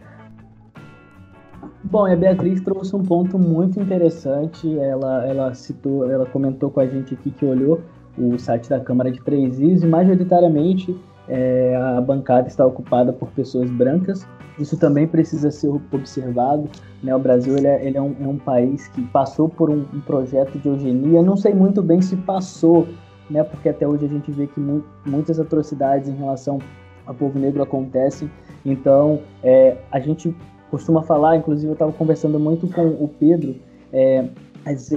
Bom, 1.83 2.05
a 2.05 2.15
Beatriz 2.15 2.61
trouxe 2.61 2.95
um 2.95 3.03
ponto 3.03 3.39
muito 3.39 3.79
interessante. 3.79 4.77
Ela, 4.77 5.25
ela 5.25 5.53
citou, 5.53 6.09
ela 6.09 6.25
comentou 6.25 6.69
com 6.69 6.81
a 6.81 6.85
gente 6.85 7.13
aqui 7.13 7.31
que 7.31 7.45
olhou 7.45 7.81
o 8.17 8.37
site 8.37 8.69
da 8.69 8.79
Câmara 8.79 9.11
de 9.11 9.21
Três 9.21 9.57
Rios 9.59 9.81
e 9.81 9.87
majoritariamente 9.87 10.95
é, 11.29 11.75
a 11.75 12.01
bancada 12.01 12.47
está 12.47 12.65
ocupada 12.65 13.13
por 13.13 13.29
pessoas 13.29 13.69
brancas. 13.69 14.27
Isso 14.57 14.77
também 14.77 15.07
precisa 15.07 15.51
ser 15.51 15.69
observado. 15.69 16.67
Né? 17.01 17.15
O 17.15 17.19
Brasil 17.19 17.55
ele 17.55 17.67
é, 17.67 17.85
ele 17.85 17.97
é, 17.97 18.01
um, 18.01 18.15
é 18.19 18.27
um, 18.27 18.37
país 18.37 18.87
que 18.89 19.01
passou 19.03 19.47
por 19.47 19.69
um, 19.69 19.85
um, 19.93 20.01
projeto 20.01 20.57
de 20.57 20.67
eugenia. 20.67 21.21
Não 21.21 21.37
sei 21.37 21.53
muito 21.53 21.81
bem 21.81 22.01
se 22.01 22.17
passou, 22.17 22.87
né? 23.29 23.41
porque 23.43 23.69
até 23.69 23.87
hoje 23.87 24.05
a 24.05 24.09
gente 24.09 24.29
vê 24.31 24.47
que 24.47 24.59
mu 24.59 24.83
muitas 25.05 25.39
atrocidades 25.39 26.09
em 26.09 26.15
relação 26.15 26.59
ao 27.05 27.13
povo 27.13 27.39
negro 27.39 27.63
acontecem. 27.63 28.29
Então, 28.65 29.21
é, 29.41 29.77
a 29.91 29.99
gente 29.99 30.35
costuma 30.69 31.01
falar, 31.03 31.37
inclusive 31.37 31.67
eu 31.67 31.73
estava 31.73 31.91
conversando 31.91 32.39
muito 32.39 32.67
com 32.67 32.87
o 32.87 33.09
Pedro, 33.19 33.55
é, 33.91 34.29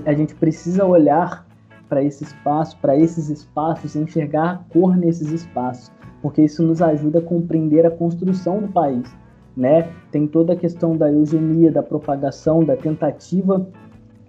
a 0.05 0.13
gente 0.13 0.35
precisa 0.35 0.85
olhar 0.85 1.47
para 1.89 2.03
esse 2.03 2.25
espaço, 2.25 2.77
para 2.81 2.97
esses 2.97 3.29
espaços, 3.29 3.95
enxergar 3.95 4.51
a 4.51 4.73
cor 4.73 4.97
nesses 4.97 5.31
espaços, 5.31 5.93
porque 6.21 6.43
isso 6.43 6.63
nos 6.63 6.81
ajuda 6.81 7.19
a 7.19 7.23
compreender 7.23 7.85
a 7.85 7.91
construção 7.91 8.61
do 8.61 8.69
país. 8.69 9.15
Né? 9.55 9.91
Tem 10.11 10.27
toda 10.27 10.55
a 10.55 10.57
questão 10.57 10.97
da 10.97 11.13
eugenia, 11.13 11.71
da 11.71 11.83
propagação, 11.83 12.65
da 12.65 12.77
tentativa 12.77 13.67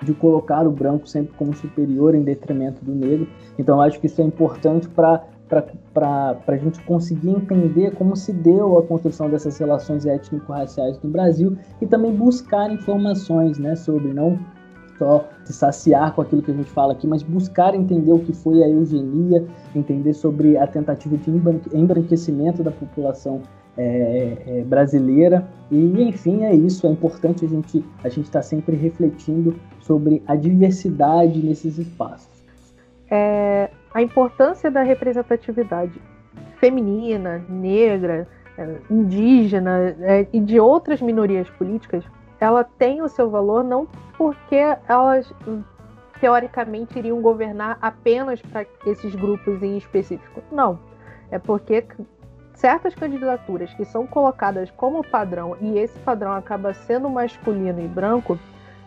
de 0.04 0.14
colocar 0.14 0.68
o 0.68 0.72
branco 0.72 1.08
sempre 1.08 1.34
como 1.38 1.54
superior 1.54 2.14
em 2.14 2.22
detrimento 2.22 2.84
do 2.84 2.94
negro. 2.94 3.28
Então, 3.58 3.80
acho 3.80 4.00
que 4.00 4.08
isso 4.08 4.22
é 4.22 4.26
importante 4.26 4.90
para 4.90 5.24
para 5.62 6.38
a 6.48 6.58
gente 6.58 6.82
conseguir 6.84 7.30
entender 7.30 7.92
como 7.96 8.16
se 8.16 8.34
deu 8.34 8.78
a 8.80 8.84
construção 8.84 9.30
dessas 9.30 9.58
relações 9.58 10.06
étnico-raciais 10.06 11.00
no 11.02 11.10
Brasil 11.10 11.58
e 11.82 11.86
também 11.86 12.14
buscar 12.14 12.72
informações 12.72 13.60
né, 13.60 13.76
sobre 13.76 14.14
não 14.14 14.40
só 14.98 15.28
se 15.44 15.54
saciar 15.54 16.14
com 16.14 16.22
aquilo 16.22 16.42
que 16.42 16.52
a 16.52 16.54
gente 16.54 16.70
fala 16.70 16.94
aqui, 16.94 17.08
mas 17.08 17.24
buscar 17.24 17.76
entender 17.76 18.12
o 18.12 18.20
que 18.20 18.32
foi 18.32 18.64
a 18.64 18.70
eugenia, 18.70 19.46
entender 19.76 20.14
sobre 20.14 20.56
a 20.56 20.68
tentativa 20.68 21.18
de 21.18 21.32
embranquecimento 21.74 22.64
da 22.64 22.72
população 22.72 23.42
é, 23.76 24.38
é, 24.46 24.64
brasileira. 24.64 25.48
E 25.72 26.04
enfim 26.04 26.44
é 26.44 26.54
isso. 26.54 26.86
É 26.86 26.90
importante 26.92 27.44
a 27.44 27.48
gente 27.48 27.84
a 28.04 28.10
gente 28.10 28.26
estar 28.26 28.40
tá 28.40 28.44
sempre 28.44 28.76
refletindo 28.76 29.56
sobre 29.82 30.22
a 30.28 30.36
diversidade 30.36 31.42
nesses 31.44 31.78
espaços 31.78 32.33
é, 33.10 33.70
a 33.94 34.02
importância 34.02 34.72
da 34.72 34.82
representatividade 34.82 36.02
feminina, 36.58 37.44
negra, 37.50 38.28
é, 38.58 38.78
indígena 38.90 39.96
é, 40.00 40.28
e 40.32 40.40
de 40.40 40.60
outras 40.60 41.02
minorias 41.02 41.50
políticas, 41.52 42.04
ela 42.40 42.64
tem 42.64 43.02
o 43.02 43.08
seu 43.08 43.30
valor 43.30 43.64
não 43.64 43.88
porque 44.18 44.62
elas 44.88 45.34
teoricamente 46.20 46.98
iriam 46.98 47.22
governar 47.22 47.78
apenas 47.82 48.42
para 48.42 48.66
esses 48.86 49.14
grupos 49.16 49.62
em 49.62 49.78
específico. 49.78 50.42
Não. 50.52 50.80
É 51.30 51.40
porque 51.40 51.86
certas 52.54 52.96
candidaturas 52.96 53.74
que 53.74 53.84
são 53.84 54.06
colocadas 54.06 54.72
como 54.72 55.04
padrão 55.04 55.58
e 55.60 55.78
esse 55.78 55.98
padrão 56.00 56.32
acaba 56.34 56.74
sendo 56.74 57.10
masculino 57.10 57.82
e 57.82 57.88
branco, 57.88 58.40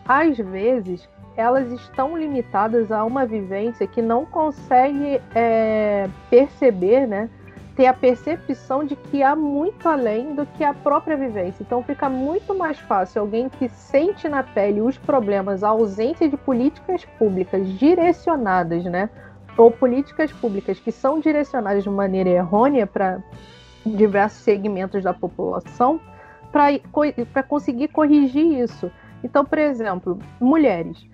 às 0.07 0.37
vezes 0.37 1.07
elas 1.37 1.71
estão 1.71 2.17
limitadas 2.17 2.91
a 2.91 3.05
uma 3.05 3.23
vivência 3.23 3.85
que 3.85 4.01
não 4.01 4.25
consegue 4.25 5.21
é, 5.35 6.09
perceber, 6.31 7.07
né? 7.07 7.29
Ter 7.75 7.85
a 7.85 7.93
percepção 7.93 8.83
de 8.83 8.95
que 8.95 9.21
há 9.21 9.35
muito 9.35 9.87
além 9.87 10.33
do 10.33 10.47
que 10.47 10.63
a 10.63 10.73
própria 10.73 11.15
vivência. 11.15 11.61
Então 11.61 11.83
fica 11.83 12.09
muito 12.09 12.57
mais 12.57 12.79
fácil 12.79 13.21
alguém 13.21 13.49
que 13.49 13.69
sente 13.69 14.27
na 14.27 14.41
pele 14.41 14.81
os 14.81 14.97
problemas, 14.97 15.63
a 15.63 15.69
ausência 15.69 16.27
de 16.27 16.35
políticas 16.35 17.05
públicas 17.19 17.67
direcionadas, 17.77 18.83
né? 18.85 19.07
Ou 19.55 19.69
políticas 19.69 20.31
públicas 20.31 20.79
que 20.79 20.91
são 20.91 21.19
direcionadas 21.19 21.83
de 21.83 21.89
maneira 21.89 22.31
errônea 22.31 22.87
para 22.87 23.19
diversos 23.85 24.41
segmentos 24.41 25.03
da 25.03 25.13
população, 25.13 26.01
para 26.51 27.43
conseguir 27.43 27.89
corrigir 27.89 28.59
isso. 28.59 28.91
Então, 29.23 29.45
por 29.45 29.59
exemplo, 29.59 30.17
mulheres 30.39 31.07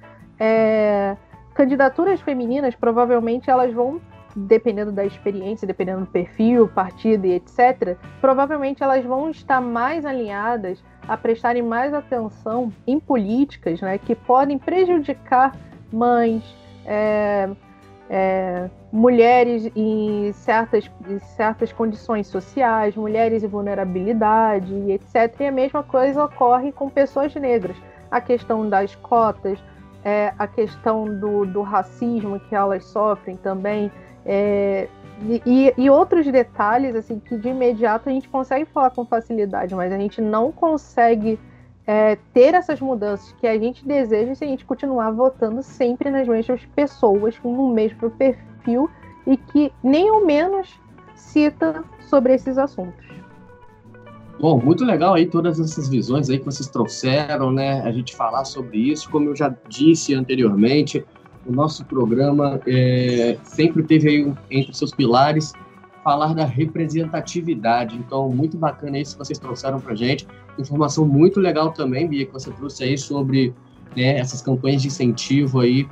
é, 0.46 1.16
candidaturas 1.54 2.20
femininas, 2.20 2.76
provavelmente 2.76 3.50
elas 3.50 3.74
vão, 3.74 4.02
dependendo 4.36 4.92
da 4.92 5.06
experiência, 5.06 5.66
dependendo 5.66 6.02
do 6.02 6.08
perfil, 6.08 6.68
partido 6.68 7.26
e 7.26 7.32
etc., 7.32 7.98
provavelmente 8.20 8.84
elas 8.84 9.06
vão 9.06 9.30
estar 9.30 9.62
mais 9.62 10.06
alinhadas 10.06 10.84
a 11.08 11.16
prestarem 11.16 11.62
mais 11.62 11.94
atenção 11.94 12.74
em 12.86 13.00
políticas 13.00 13.80
né, 13.80 13.98
que 13.98 14.16
podem 14.16 14.58
prejudicar 14.58 15.56
mães, 15.90 16.44
é, 16.86 17.50
é, 18.10 18.70
mulheres 18.92 19.72
em 19.74 20.34
certas, 20.34 20.92
em 21.08 21.20
certas 21.20 21.72
condições 21.72 22.28
sociais, 22.28 22.98
mulheres 22.98 23.46
em 23.46 23.48
vulnerabilidade, 23.48 24.74
etc. 24.92 25.40
E 25.40 25.48
a 25.48 25.52
mesma 25.54 25.84
coisa 25.84 26.26
ocorre 26.26 26.74
com 26.74 26.90
pessoas 26.90 27.34
negras. 27.36 27.78
A 28.12 28.20
questão 28.20 28.68
das 28.70 28.94
cotas, 28.96 29.58
é, 30.04 30.34
a 30.38 30.48
questão 30.48 31.06
do, 31.06 31.46
do 31.46 31.62
racismo 31.62 32.40
que 32.40 32.56
elas 32.56 32.86
sofrem 32.86 33.38
também. 33.38 33.92
É, 34.26 34.88
e, 35.46 35.74
e, 35.78 35.90
outros 35.90 36.26
detalhes 36.26 36.96
assim 36.96 37.20
que 37.20 37.38
de 37.38 37.50
imediato 37.50 38.10
a 38.10 38.12
gente 38.12 38.28
consegue 38.28 38.66
falar 38.66 38.90
com 38.90 39.06
facilidade, 39.06 39.74
mas 39.76 39.92
a 39.92 39.98
gente 39.98 40.22
não 40.22 40.52
consegue 40.52 41.40
é, 41.86 42.18
ter 42.34 42.54
essas 42.54 42.82
mudanças 42.82 43.32
que 43.34 43.48
a 43.48 43.58
gente 43.58 43.86
deseja 43.86 44.36
se 44.36 44.44
a 44.44 44.48
gente 44.48 44.66
continuar 44.66 45.12
votando 45.12 45.62
sempre 45.62 46.10
nas 46.10 46.28
mesmas 46.28 46.66
pessoas, 46.76 47.38
com 47.38 47.54
o 47.54 47.74
mesmo 47.74 48.10
perfil 48.12 48.90
e 49.26 49.38
que 49.38 49.72
nem 49.84 50.10
ao 50.10 50.26
menos 50.26 50.80
cita 51.16 51.84
sobre 52.02 52.34
esses 52.34 52.58
assuntos. 52.58 53.06
Bom, 54.40 54.60
muito 54.60 54.84
legal 54.84 55.14
aí 55.14 55.26
todas 55.28 55.60
essas 55.60 55.88
visões 55.88 56.30
aí 56.30 56.40
que 56.40 56.46
vocês 56.46 56.68
trouxeram, 56.68 57.52
né? 57.52 57.82
A 57.82 57.92
gente 57.92 58.16
falar 58.16 58.46
sobre 58.46 58.78
isso, 58.78 59.10
como 59.10 59.30
eu 59.30 59.36
já 59.36 59.56
disse 59.70 60.14
anteriormente, 60.14 61.06
o 61.46 61.52
nosso 61.52 61.86
programa 61.86 62.60
é, 62.66 63.38
sempre 63.44 63.84
teve 63.84 64.10
aí 64.10 64.34
entre 64.50 64.74
seus 64.76 64.92
pilares 64.92 65.54
falar 66.04 66.34
da 66.34 66.46
representatividade. 66.46 67.96
Então, 67.96 68.30
muito 68.30 68.58
bacana 68.58 69.00
isso 69.00 69.14
que 69.14 69.26
vocês 69.26 69.40
trouxeram 69.40 69.80
para 69.80 69.96
gente. 69.96 70.28
Informação 70.60 71.06
muito 71.06 71.40
legal 71.40 71.72
também, 71.72 72.08
Bia, 72.08 72.26
que 72.26 72.34
você 72.34 72.52
trouxe 72.52 72.84
aí 72.84 72.98
sobre 72.98 73.54
né, 73.96 74.18
essas 74.20 74.42
campanhas 74.42 74.82
de 74.82 74.90
incentivo 74.90 75.62
aí 75.62 75.88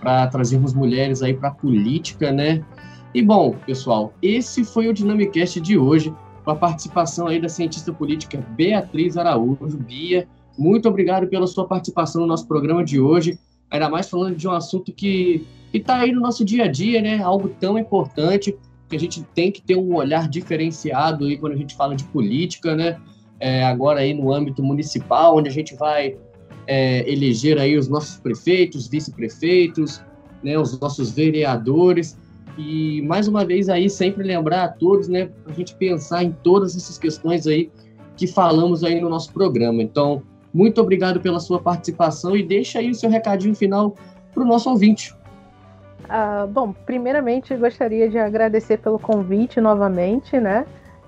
para 0.00 0.28
trazermos 0.28 0.72
mulheres 0.72 1.22
aí 1.22 1.34
para 1.34 1.48
a 1.48 1.52
política, 1.52 2.30
né? 2.30 2.64
E 3.12 3.22
bom, 3.22 3.56
pessoal, 3.66 4.12
esse 4.22 4.64
foi 4.64 4.88
o 4.88 4.92
Dinamicast 4.92 5.60
de 5.60 5.76
hoje 5.76 6.14
com 6.46 6.52
a 6.52 6.56
participação 6.56 7.26
aí 7.26 7.40
da 7.40 7.48
cientista 7.48 7.92
política 7.92 8.38
Beatriz 8.56 9.16
Araújo. 9.16 9.76
Bia, 9.78 10.28
muito 10.56 10.88
obrigado 10.88 11.26
pela 11.26 11.44
sua 11.44 11.66
participação 11.66 12.20
no 12.20 12.28
nosso 12.28 12.46
programa 12.46 12.84
de 12.84 13.00
hoje, 13.00 13.36
ainda 13.68 13.90
mais 13.90 14.08
falando 14.08 14.36
de 14.36 14.46
um 14.46 14.52
assunto 14.52 14.92
que 14.92 15.44
está 15.74 15.96
aí 15.96 16.12
no 16.12 16.20
nosso 16.20 16.44
dia 16.44 16.66
a 16.66 16.68
dia, 16.68 17.02
né? 17.02 17.20
Algo 17.20 17.48
tão 17.48 17.76
importante 17.76 18.56
que 18.88 18.94
a 18.94 18.98
gente 18.98 19.24
tem 19.34 19.50
que 19.50 19.60
ter 19.60 19.76
um 19.76 19.96
olhar 19.96 20.28
diferenciado 20.28 21.24
aí 21.24 21.36
quando 21.36 21.54
a 21.54 21.56
gente 21.56 21.74
fala 21.74 21.96
de 21.96 22.04
política, 22.04 22.76
né? 22.76 22.96
É, 23.40 23.64
agora 23.64 23.98
aí 23.98 24.14
no 24.14 24.32
âmbito 24.32 24.62
municipal, 24.62 25.36
onde 25.36 25.48
a 25.48 25.52
gente 25.52 25.74
vai 25.74 26.16
é, 26.68 27.10
eleger 27.10 27.58
aí 27.58 27.76
os 27.76 27.88
nossos 27.88 28.18
prefeitos, 28.18 28.86
vice-prefeitos, 28.86 30.00
né, 30.44 30.56
os 30.56 30.78
nossos 30.78 31.10
vereadores. 31.10 32.16
E 32.56 33.02
mais 33.02 33.28
uma 33.28 33.44
vez 33.44 33.68
aí 33.68 33.88
sempre 33.90 34.22
lembrar 34.22 34.64
a 34.64 34.68
todos, 34.68 35.08
né, 35.08 35.30
a 35.46 35.52
gente 35.52 35.74
pensar 35.74 36.24
em 36.24 36.32
todas 36.32 36.74
essas 36.74 36.98
questões 36.98 37.46
aí 37.46 37.70
que 38.16 38.26
falamos 38.26 38.82
aí 38.82 39.00
no 39.00 39.10
nosso 39.10 39.32
programa. 39.32 39.82
Então, 39.82 40.22
muito 40.52 40.80
obrigado 40.80 41.20
pela 41.20 41.38
sua 41.38 41.60
participação 41.60 42.34
e 42.34 42.42
deixa 42.42 42.78
aí 42.78 42.90
o 42.90 42.94
seu 42.94 43.10
recadinho 43.10 43.54
final 43.54 43.94
para 44.32 44.42
o 44.42 44.46
nosso 44.46 44.70
ouvinte. 44.70 45.14
Ah, 46.08 46.46
bom, 46.48 46.72
primeiramente 46.72 47.54
gostaria 47.56 48.08
de 48.08 48.16
agradecer 48.16 48.78
pelo 48.78 48.98
convite 48.98 49.60
novamente, 49.60 50.38
né? 50.38 50.64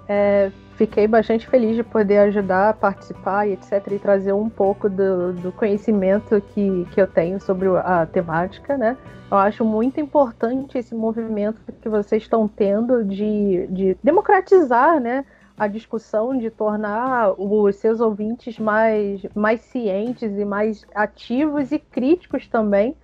É, 0.09 0.51
fiquei 0.79 1.09
bastante 1.09 1.47
feliz 1.49 1.75
de 1.75 1.83
poder 1.83 2.19
ajudar, 2.19 2.73
participar 2.75 3.47
e 3.47 3.55
etc. 3.55 3.85
e 3.91 3.99
trazer 3.99 4.33
um 4.33 4.49
pouco 4.49 4.89
do, 4.89 5.33
do 5.33 5.51
conhecimento 5.51 6.41
que, 6.55 6.87
que 6.93 7.01
eu 7.01 7.07
tenho 7.07 7.41
sobre 7.41 7.69
a 7.69 8.07
temática, 8.07 8.79
né? 8.79 8.97
Eu 9.29 9.37
acho 9.37 9.65
muito 9.65 10.01
importante 10.01 10.79
esse 10.79 10.95
movimento 10.95 11.61
que 11.83 11.89
vocês 11.89 12.23
estão 12.23 12.47
tendo 12.47 13.05
de, 13.05 13.67
de 13.67 13.97
democratizar, 14.03 15.01
né? 15.01 15.25
a 15.59 15.67
discussão 15.67 16.39
de 16.39 16.51
tornar 16.51 17.35
os 17.37 17.75
seus 17.77 18.01
ouvintes 18.01 18.61
mais, 18.61 19.27
mais 19.35 19.61
cientes 19.61 20.39
e 20.39 20.45
mais 20.45 20.87
ativos 20.95 21.73
e 21.73 21.81
críticos 21.81 22.47
também 22.47 22.95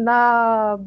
na, 0.00 0.78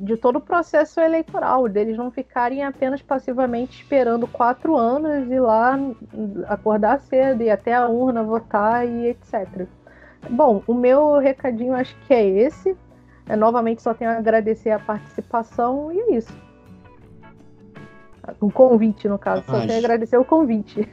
de 0.00 0.16
todo 0.16 0.36
o 0.36 0.40
processo 0.40 1.00
eleitoral, 1.00 1.68
deles 1.68 1.96
não 1.96 2.10
ficarem 2.10 2.64
apenas 2.64 3.02
passivamente 3.02 3.82
esperando 3.82 4.26
quatro 4.26 4.76
anos 4.76 5.30
e 5.30 5.38
lá 5.38 5.78
acordar 6.48 7.00
cedo 7.00 7.42
e 7.42 7.50
até 7.50 7.74
a 7.74 7.86
urna 7.86 8.22
votar 8.22 8.88
e 8.88 9.08
etc. 9.08 9.66
Bom, 10.30 10.62
o 10.66 10.74
meu 10.74 11.18
recadinho 11.18 11.74
acho 11.74 11.94
que 12.06 12.14
é 12.14 12.24
esse. 12.26 12.76
É, 13.28 13.36
novamente 13.36 13.82
só 13.82 13.92
tenho 13.94 14.10
a 14.10 14.14
agradecer 14.14 14.70
a 14.70 14.78
participação 14.78 15.92
e 15.92 15.98
é 15.98 16.16
isso. 16.16 16.32
Um 18.40 18.50
convite, 18.50 19.08
no 19.08 19.18
caso. 19.18 19.42
Só 19.46 19.60
tenho 19.60 19.74
a 19.74 19.78
agradecer 19.78 20.16
o 20.16 20.24
convite. 20.24 20.88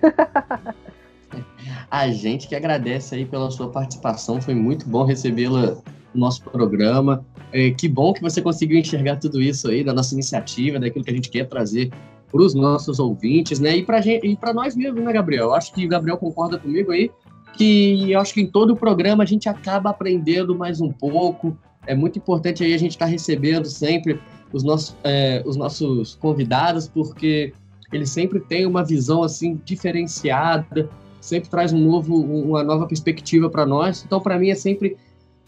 a 1.89 2.07
gente 2.09 2.47
que 2.47 2.55
agradece 2.55 3.15
aí 3.15 3.25
pela 3.25 3.51
sua 3.51 3.71
participação. 3.71 4.41
Foi 4.41 4.55
muito 4.55 4.87
bom 4.87 5.05
recebê-la 5.05 5.77
no 6.13 6.21
nosso 6.21 6.43
programa. 6.43 7.25
É, 7.51 7.71
que 7.71 7.87
bom 7.87 8.13
que 8.13 8.21
você 8.21 8.41
conseguiu 8.41 8.77
enxergar 8.77 9.17
tudo 9.17 9.41
isso 9.41 9.69
aí 9.69 9.83
da 9.83 9.93
nossa 9.93 10.13
iniciativa, 10.13 10.79
daquilo 10.79 11.03
que 11.03 11.11
a 11.11 11.13
gente 11.13 11.29
quer 11.29 11.47
trazer 11.47 11.91
para 12.31 12.41
os 12.41 12.53
nossos 12.53 12.99
ouvintes, 12.99 13.59
né? 13.59 13.77
E 13.77 13.83
para 13.83 14.53
nós 14.53 14.75
mesmos, 14.75 15.03
né, 15.03 15.11
Gabriel? 15.11 15.45
Eu 15.45 15.53
acho 15.53 15.73
que 15.73 15.85
o 15.85 15.89
Gabriel 15.89 16.17
concorda 16.17 16.59
comigo 16.59 16.91
aí, 16.91 17.09
que 17.53 18.11
eu 18.11 18.19
acho 18.19 18.33
que 18.33 18.41
em 18.41 18.47
todo 18.47 18.71
o 18.71 18.75
programa 18.75 19.23
a 19.23 19.25
gente 19.25 19.49
acaba 19.49 19.89
aprendendo 19.89 20.55
mais 20.55 20.79
um 20.79 20.91
pouco. 20.91 21.57
É 21.87 21.95
muito 21.95 22.19
importante 22.19 22.63
aí 22.63 22.73
a 22.73 22.77
gente 22.77 22.91
estar 22.91 23.05
tá 23.05 23.11
recebendo 23.11 23.65
sempre 23.65 24.19
os 24.53 24.63
nossos, 24.63 24.95
é, 25.03 25.41
os 25.45 25.55
nossos 25.55 26.15
convidados, 26.15 26.87
porque 26.87 27.51
eles 27.91 28.09
sempre 28.09 28.39
têm 28.39 28.65
uma 28.65 28.83
visão 28.83 29.23
assim 29.23 29.59
diferenciada, 29.65 30.89
sempre 31.19 31.49
traz 31.49 31.73
um 31.73 31.79
novo, 31.79 32.15
uma 32.15 32.63
nova 32.63 32.85
perspectiva 32.85 33.49
para 33.49 33.65
nós. 33.65 34.03
Então, 34.05 34.19
para 34.21 34.37
mim 34.37 34.49
é 34.49 34.55
sempre 34.55 34.95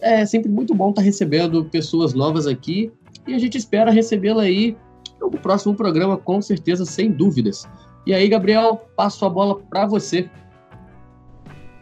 é 0.02 0.26
sempre 0.26 0.50
muito 0.50 0.74
bom 0.74 0.90
estar 0.90 1.02
tá 1.02 1.06
recebendo 1.06 1.64
pessoas 1.66 2.14
novas 2.14 2.48
aqui 2.48 2.92
e 3.28 3.34
a 3.34 3.40
gente 3.40 3.58
espera 3.58 3.92
recebê-la 3.92 4.44
aí 4.44 4.76
no 5.20 5.30
próximo 5.32 5.76
programa, 5.76 6.18
com 6.18 6.42
certeza, 6.42 6.86
sem 6.86 7.12
dúvidas. 7.12 7.70
E 8.06 8.14
aí, 8.14 8.28
Gabriel, 8.28 8.82
passo 8.96 9.24
a 9.26 9.30
bola 9.30 9.60
para 9.70 9.86
você. 9.86 10.28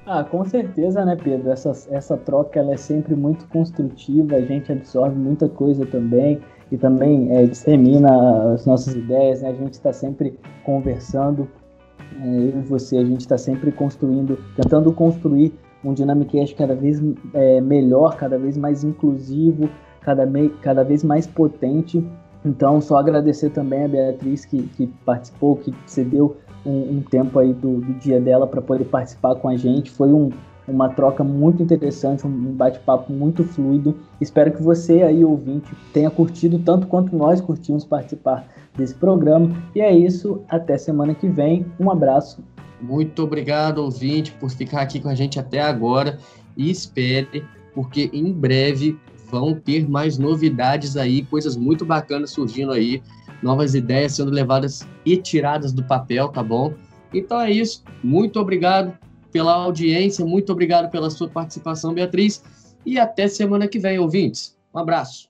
Ah, 0.05 0.23
com 0.23 0.43
certeza, 0.43 1.05
né, 1.05 1.15
Pedro? 1.15 1.51
Essa, 1.51 1.71
essa 1.91 2.17
troca 2.17 2.59
ela 2.59 2.73
é 2.73 2.77
sempre 2.77 3.15
muito 3.15 3.47
construtiva, 3.47 4.35
a 4.35 4.41
gente 4.41 4.71
absorve 4.71 5.15
muita 5.15 5.47
coisa 5.47 5.85
também 5.85 6.41
e 6.71 6.77
também 6.77 7.31
é, 7.35 7.45
dissemina 7.45 8.53
as 8.53 8.65
nossas 8.65 8.95
ideias, 8.95 9.41
né? 9.41 9.49
A 9.49 9.53
gente 9.53 9.73
está 9.73 9.93
sempre 9.93 10.37
conversando, 10.65 11.47
é, 12.21 12.27
eu 12.27 12.59
e 12.59 12.61
você, 12.63 12.97
a 12.97 13.05
gente 13.05 13.21
está 13.21 13.37
sempre 13.37 13.71
construindo, 13.71 14.37
tentando 14.55 14.91
construir 14.91 15.53
um 15.83 15.93
Dynamicast 15.93 16.55
cada 16.55 16.75
vez 16.75 17.01
é, 17.33 17.61
melhor, 17.61 18.15
cada 18.15 18.37
vez 18.37 18.57
mais 18.57 18.83
inclusivo, 18.83 19.69
cada, 20.01 20.27
cada 20.61 20.83
vez 20.83 21.03
mais 21.03 21.25
potente. 21.25 22.03
Então, 22.45 22.79
só 22.79 22.97
agradecer 22.97 23.49
também 23.49 23.85
a 23.85 23.87
Beatriz 23.87 24.45
que, 24.45 24.63
que 24.63 24.87
participou, 25.05 25.57
que 25.57 25.73
cedeu 25.85 26.37
um, 26.65 26.97
um 26.97 27.01
tempo 27.01 27.39
aí 27.39 27.53
do, 27.53 27.79
do 27.79 27.93
dia 27.99 28.19
dela 28.19 28.47
para 28.47 28.61
poder 28.61 28.85
participar 28.85 29.35
com 29.35 29.49
a 29.49 29.57
gente. 29.57 29.91
Foi 29.91 30.11
um, 30.11 30.29
uma 30.67 30.89
troca 30.89 31.23
muito 31.23 31.61
interessante, 31.61 32.25
um 32.25 32.53
bate-papo 32.53 33.11
muito 33.11 33.43
fluido. 33.43 33.95
Espero 34.21 34.51
que 34.51 34.61
você 34.61 35.01
aí, 35.01 35.23
ouvinte, 35.25 35.73
tenha 35.93 36.09
curtido 36.09 36.59
tanto 36.59 36.87
quanto 36.87 37.15
nós 37.15 37.41
curtimos 37.41 37.83
participar 37.83 38.45
desse 38.77 38.95
programa. 38.95 39.51
E 39.75 39.81
é 39.81 39.91
isso, 39.93 40.41
até 40.47 40.77
semana 40.77 41.13
que 41.13 41.27
vem. 41.27 41.65
Um 41.79 41.91
abraço. 41.91 42.41
Muito 42.81 43.23
obrigado, 43.23 43.79
ouvinte, 43.79 44.31
por 44.33 44.49
ficar 44.49 44.81
aqui 44.81 44.99
com 44.99 45.09
a 45.09 45.15
gente 45.15 45.39
até 45.39 45.59
agora. 45.61 46.19
E 46.55 46.69
espere, 46.69 47.45
porque 47.73 48.09
em 48.13 48.31
breve 48.31 48.97
vão 49.29 49.53
ter 49.53 49.87
mais 49.87 50.17
novidades 50.17 50.97
aí, 50.97 51.23
coisas 51.23 51.55
muito 51.55 51.85
bacanas 51.85 52.31
surgindo 52.31 52.71
aí, 52.71 53.01
novas 53.41 53.75
ideias 53.75 54.15
sendo 54.15 54.31
levadas 54.31 54.87
e 55.05 55.17
tiradas 55.17 55.71
do 55.71 55.83
papel, 55.83 56.29
tá 56.29 56.43
bom? 56.43 56.73
Então 57.13 57.39
é 57.39 57.51
isso. 57.51 57.83
Muito 58.03 58.39
obrigado 58.39 58.97
pela 59.31 59.53
audiência, 59.53 60.25
muito 60.25 60.51
obrigado 60.51 60.89
pela 60.89 61.09
sua 61.09 61.29
participação, 61.29 61.93
Beatriz, 61.93 62.43
e 62.85 62.97
até 62.97 63.27
semana 63.27 63.67
que 63.67 63.79
vem, 63.79 63.99
ouvintes. 63.99 64.57
Um 64.73 64.79
abraço. 64.79 65.29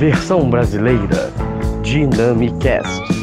Versão 0.00 0.48
brasileira 0.48 1.30
Dynamicast. 1.82 3.19